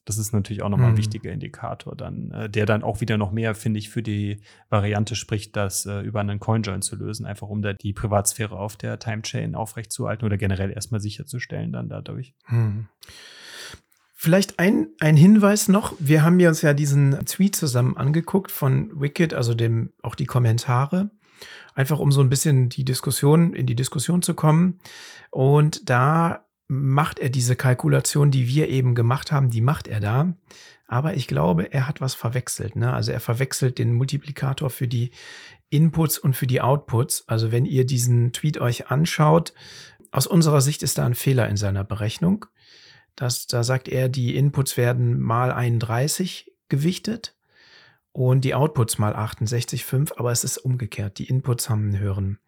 [0.06, 0.98] Das ist natürlich auch nochmal ein mhm.
[0.98, 5.16] wichtiger Indikator, dann, äh, der dann auch wieder noch mehr, finde ich, für die Variante
[5.16, 9.00] spricht, das äh, über einen Coinjoin zu lösen, einfach um da die Privatsphäre auf der
[9.00, 12.34] Timechain aufrechtzuerhalten oder generell erstmal sicherzustellen dann dadurch.
[12.50, 12.88] Mhm.
[14.14, 15.96] Vielleicht ein, ein Hinweis noch.
[16.00, 21.12] Wir haben uns ja diesen Tweet zusammen angeguckt von Wicked, also dem, auch die Kommentare.
[21.76, 24.80] Einfach um so ein bisschen die Diskussion, in die Diskussion zu kommen.
[25.30, 30.34] Und da macht er diese Kalkulation, die wir eben gemacht haben, die macht er da.
[30.88, 32.76] Aber ich glaube, er hat was verwechselt.
[32.76, 32.94] Ne?
[32.94, 35.12] Also er verwechselt den Multiplikator für die
[35.70, 37.28] Inputs und für die Outputs.
[37.28, 39.54] Also wenn ihr diesen Tweet euch anschaut,
[40.12, 42.46] aus unserer Sicht ist da ein Fehler in seiner Berechnung.
[43.16, 47.36] Das, da sagt er, die Inputs werden mal 31 gewichtet
[48.12, 51.18] und die Outputs mal 68,5, aber es ist umgekehrt.
[51.18, 52.40] Die Inputs haben, einen höheren,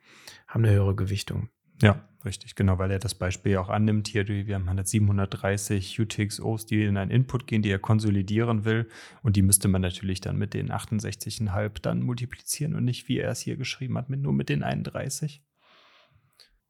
[0.47, 1.49] haben eine höhere Gewichtung.
[1.82, 4.07] Ja, richtig, genau, weil er das Beispiel auch annimmt.
[4.07, 8.89] Hier, wir haben 730 UTXOs, die in einen Input gehen, die er konsolidieren will.
[9.23, 13.32] Und die müsste man natürlich dann mit den 68,5 dann multiplizieren und nicht, wie er
[13.32, 15.41] es hier geschrieben hat, mit, nur mit den 31.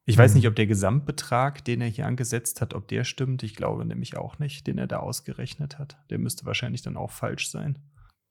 [0.06, 0.38] Ich weiß mhm.
[0.38, 3.42] nicht, ob der Gesamtbetrag, den er hier angesetzt hat, ob der stimmt.
[3.42, 5.98] Ich glaube nämlich auch nicht, den er da ausgerechnet hat.
[6.12, 7.80] Der müsste wahrscheinlich dann auch falsch sein.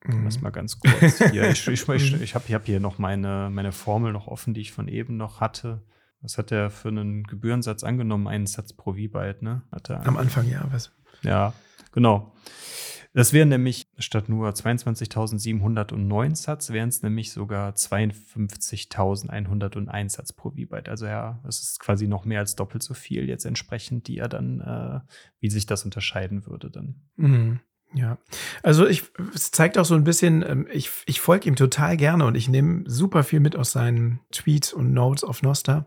[0.05, 0.25] Mhm.
[0.25, 1.19] Das mal ganz kurz.
[1.31, 4.61] Hier, ich ich, ich, ich habe hab hier noch meine, meine Formel noch offen, die
[4.61, 5.83] ich von eben noch hatte.
[6.25, 8.27] Was hat er für einen Gebührensatz angenommen?
[8.27, 9.61] Einen Satz pro V-Byte, ne?
[9.71, 10.91] Hat er Am Anfang, ja, was?
[11.23, 11.53] Ja,
[11.93, 12.33] genau.
[13.13, 20.89] Das wären nämlich statt nur 22.709 Satz, wären es nämlich sogar 52.101 Satz pro V-Byte.
[20.89, 24.29] Also ja, es ist quasi noch mehr als doppelt so viel jetzt entsprechend, die er
[24.29, 25.01] dann, äh,
[25.41, 27.03] wie sich das unterscheiden würde dann.
[27.17, 27.61] Mhm.
[27.95, 28.19] Ja,
[28.63, 32.27] also ich, es zeigt auch so ein bisschen, ähm, ich, ich folge ihm total gerne
[32.27, 35.87] und ich nehme super viel mit aus seinen Tweets und Notes auf Nosta.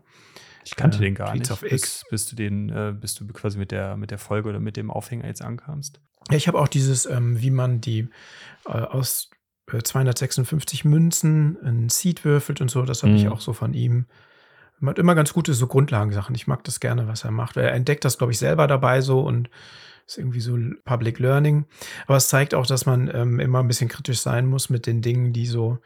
[0.64, 3.58] Ich kannte äh, den gar Tweets nicht, bis, bis, du den, äh, bis du quasi
[3.58, 6.00] mit der, mit der Folge oder mit dem Aufhänger jetzt ankamst.
[6.30, 8.08] Ja, ich habe auch dieses, ähm, wie man die
[8.66, 9.30] äh, aus
[9.70, 13.18] 256 äh, Münzen ein Seed würfelt und so, das habe mhm.
[13.18, 14.06] ich auch so von ihm.
[14.80, 16.34] Man hat immer ganz gute so Grundlagensachen.
[16.34, 17.56] Ich mag das gerne, was er macht.
[17.56, 19.50] Er entdeckt das, glaube ich, selber dabei so und
[20.08, 21.66] ist irgendwie so Public Learning.
[22.06, 25.02] Aber es zeigt auch, dass man ähm, immer ein bisschen kritisch sein muss mit den
[25.02, 25.78] Dingen, die so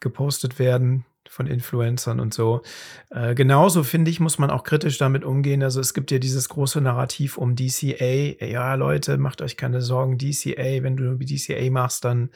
[0.00, 2.62] gepostet werden von Influencern und so.
[3.10, 5.62] Äh, genauso finde ich, muss man auch kritisch damit umgehen.
[5.62, 8.44] Also es gibt ja dieses große Narrativ um DCA.
[8.44, 12.30] Ja, Leute, macht euch keine Sorgen, DCA, wenn du DCA machst, dann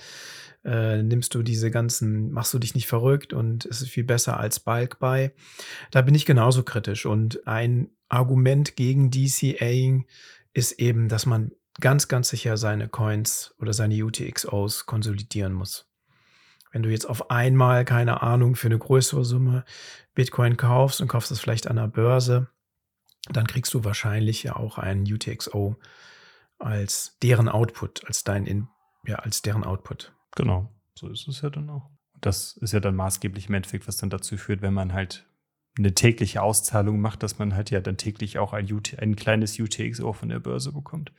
[0.65, 4.39] äh, nimmst du diese ganzen, machst du dich nicht verrückt und es ist viel besser
[4.39, 5.31] als Bulk Buy.
[5.91, 7.05] Da bin ich genauso kritisch.
[7.05, 10.05] Und ein Argument gegen DCA
[10.57, 15.87] ist eben, dass man ganz, ganz sicher seine Coins oder seine UTXOs konsolidieren muss.
[16.73, 19.65] Wenn du jetzt auf einmal, keine Ahnung, für eine größere Summe
[20.15, 22.49] Bitcoin kaufst und kaufst es vielleicht an der Börse,
[23.29, 25.77] dann kriegst du wahrscheinlich ja auch einen UTXO
[26.59, 28.69] als deren Output, als dein In,
[29.07, 30.15] ja, als deren Output.
[30.37, 31.91] Genau, so ist es ja dann auch.
[32.23, 35.27] Das ist ja dann maßgeblich im Endeffekt, was dann dazu führt, wenn man halt
[35.79, 39.59] eine tägliche Auszahlung macht, dass man halt ja dann täglich auch ein, UT, ein kleines
[39.59, 41.13] UTXO von der Börse bekommt.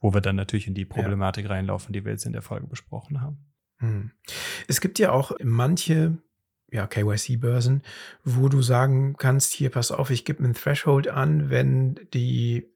[0.00, 1.52] Wo wir dann natürlich in die Problematik ja.
[1.52, 3.38] reinlaufen, die wir jetzt in der Folge besprochen haben.
[3.78, 4.10] Hm.
[4.66, 6.18] Es gibt ja auch manche
[6.72, 7.82] ja, KYC-Börsen,
[8.24, 12.68] wo du sagen kannst, hier, pass auf, ich gebe einen Threshold an, wenn die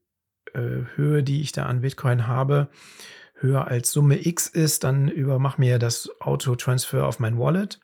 [0.53, 2.69] äh, Höhe, die ich da an Bitcoin habe,
[3.35, 7.79] höher als Summe X ist, dann übermach mir das Auto-Transfer auf mein Wallet.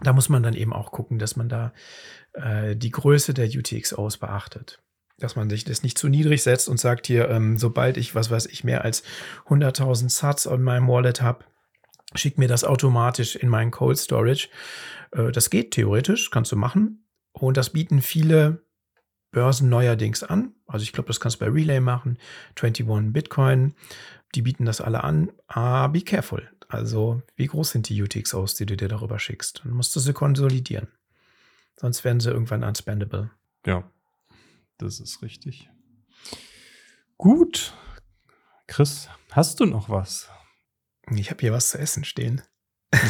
[0.00, 1.72] Da muss man dann eben auch gucken, dass man da
[2.32, 4.82] äh, die Größe der UTXOs beachtet.
[5.20, 8.30] dass man sich das nicht zu niedrig setzt und sagt hier, ähm, sobald ich, was
[8.30, 9.02] weiß ich, mehr als
[9.48, 11.44] 100.000 Sats on meinem Wallet habe,
[12.14, 14.48] schickt mir das automatisch in meinen Cold Storage.
[15.10, 17.04] Äh, das geht theoretisch, kannst du machen.
[17.32, 18.62] Und das bieten viele
[19.32, 20.54] Börsen neuerdings an.
[20.66, 22.18] Also ich glaube, das kannst du bei Relay machen,
[22.60, 23.74] 21 Bitcoin,
[24.34, 25.32] die bieten das alle an.
[25.48, 26.48] Ah, be careful.
[26.68, 29.62] Also wie groß sind die UTXOs, die du dir darüber schickst?
[29.64, 30.88] Dann musst du sie konsolidieren.
[31.76, 33.30] Sonst werden sie irgendwann unspendable.
[33.64, 33.90] Ja,
[34.76, 35.70] das ist richtig.
[37.16, 37.74] Gut.
[38.66, 40.28] Chris, hast du noch was?
[41.10, 42.42] Ich habe hier was zu essen stehen.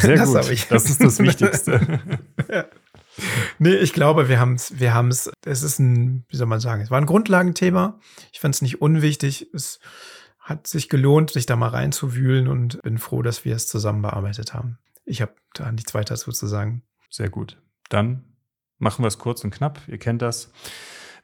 [0.00, 0.50] Sehr das gut.
[0.50, 0.68] Ich.
[0.68, 2.00] Das ist das Wichtigste.
[2.48, 2.66] ja.
[3.58, 6.60] Nee, ich glaube, wir haben es, wir haben es, es ist ein, wie soll man
[6.60, 7.98] sagen, es war ein Grundlagenthema.
[8.32, 9.48] Ich fand es nicht unwichtig.
[9.52, 9.80] Es
[10.48, 14.54] hat sich gelohnt, sich da mal reinzuwühlen und bin froh, dass wir es zusammen bearbeitet
[14.54, 14.78] haben.
[15.04, 16.82] Ich habe da nichts weiter zu sagen.
[17.10, 17.60] Sehr gut.
[17.90, 18.24] Dann
[18.78, 19.80] machen wir es kurz und knapp.
[19.88, 20.50] Ihr kennt das.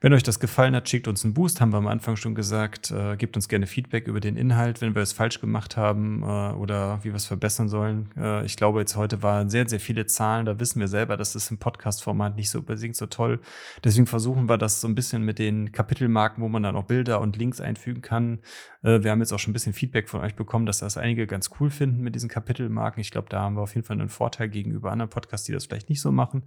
[0.05, 2.91] Wenn euch das gefallen hat, schickt uns einen Boost, haben wir am Anfang schon gesagt.
[2.91, 6.27] Äh, gebt uns gerne Feedback über den Inhalt, wenn wir es falsch gemacht haben äh,
[6.27, 8.11] oder wie wir es verbessern sollen.
[8.15, 10.45] Äh, ich glaube, jetzt heute waren sehr, sehr viele Zahlen.
[10.45, 13.41] Da wissen wir selber, dass das im Podcast-Format nicht so unbedingt so toll.
[13.83, 17.23] Deswegen versuchen wir das so ein bisschen mit den Kapitelmarken, wo man dann auch Bilder
[17.23, 18.41] und Links einfügen kann.
[18.83, 21.27] Äh, wir haben jetzt auch schon ein bisschen Feedback von euch bekommen, dass das einige
[21.27, 23.01] ganz cool finden mit diesen Kapitelmarken.
[23.01, 25.65] Ich glaube, da haben wir auf jeden Fall einen Vorteil gegenüber anderen Podcasts, die das
[25.65, 26.43] vielleicht nicht so machen.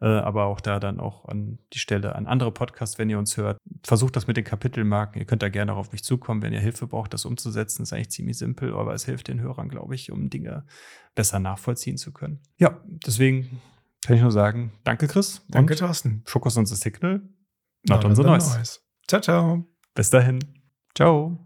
[0.00, 3.36] Äh, aber auch da dann auch an die Stelle an andere Podcasts, wenn ihr uns
[3.36, 5.20] hört, versucht das mit den Kapitelmarken.
[5.20, 7.82] Ihr könnt da gerne auch auf mich zukommen, wenn ihr Hilfe braucht, das umzusetzen.
[7.82, 10.66] Ist eigentlich ziemlich simpel, aber es hilft den Hörern, glaube ich, um Dinge
[11.14, 12.40] besser nachvollziehen zu können.
[12.58, 13.60] Ja, deswegen
[14.04, 15.42] kann ich nur sagen, danke Chris.
[15.48, 16.22] Danke Thorsten.
[16.26, 17.22] Focus on the Signal.
[17.88, 18.56] Not, Not noise.
[18.56, 18.80] noise.
[19.08, 19.64] Ciao, ciao.
[19.94, 20.38] Bis dahin.
[20.94, 21.45] Ciao.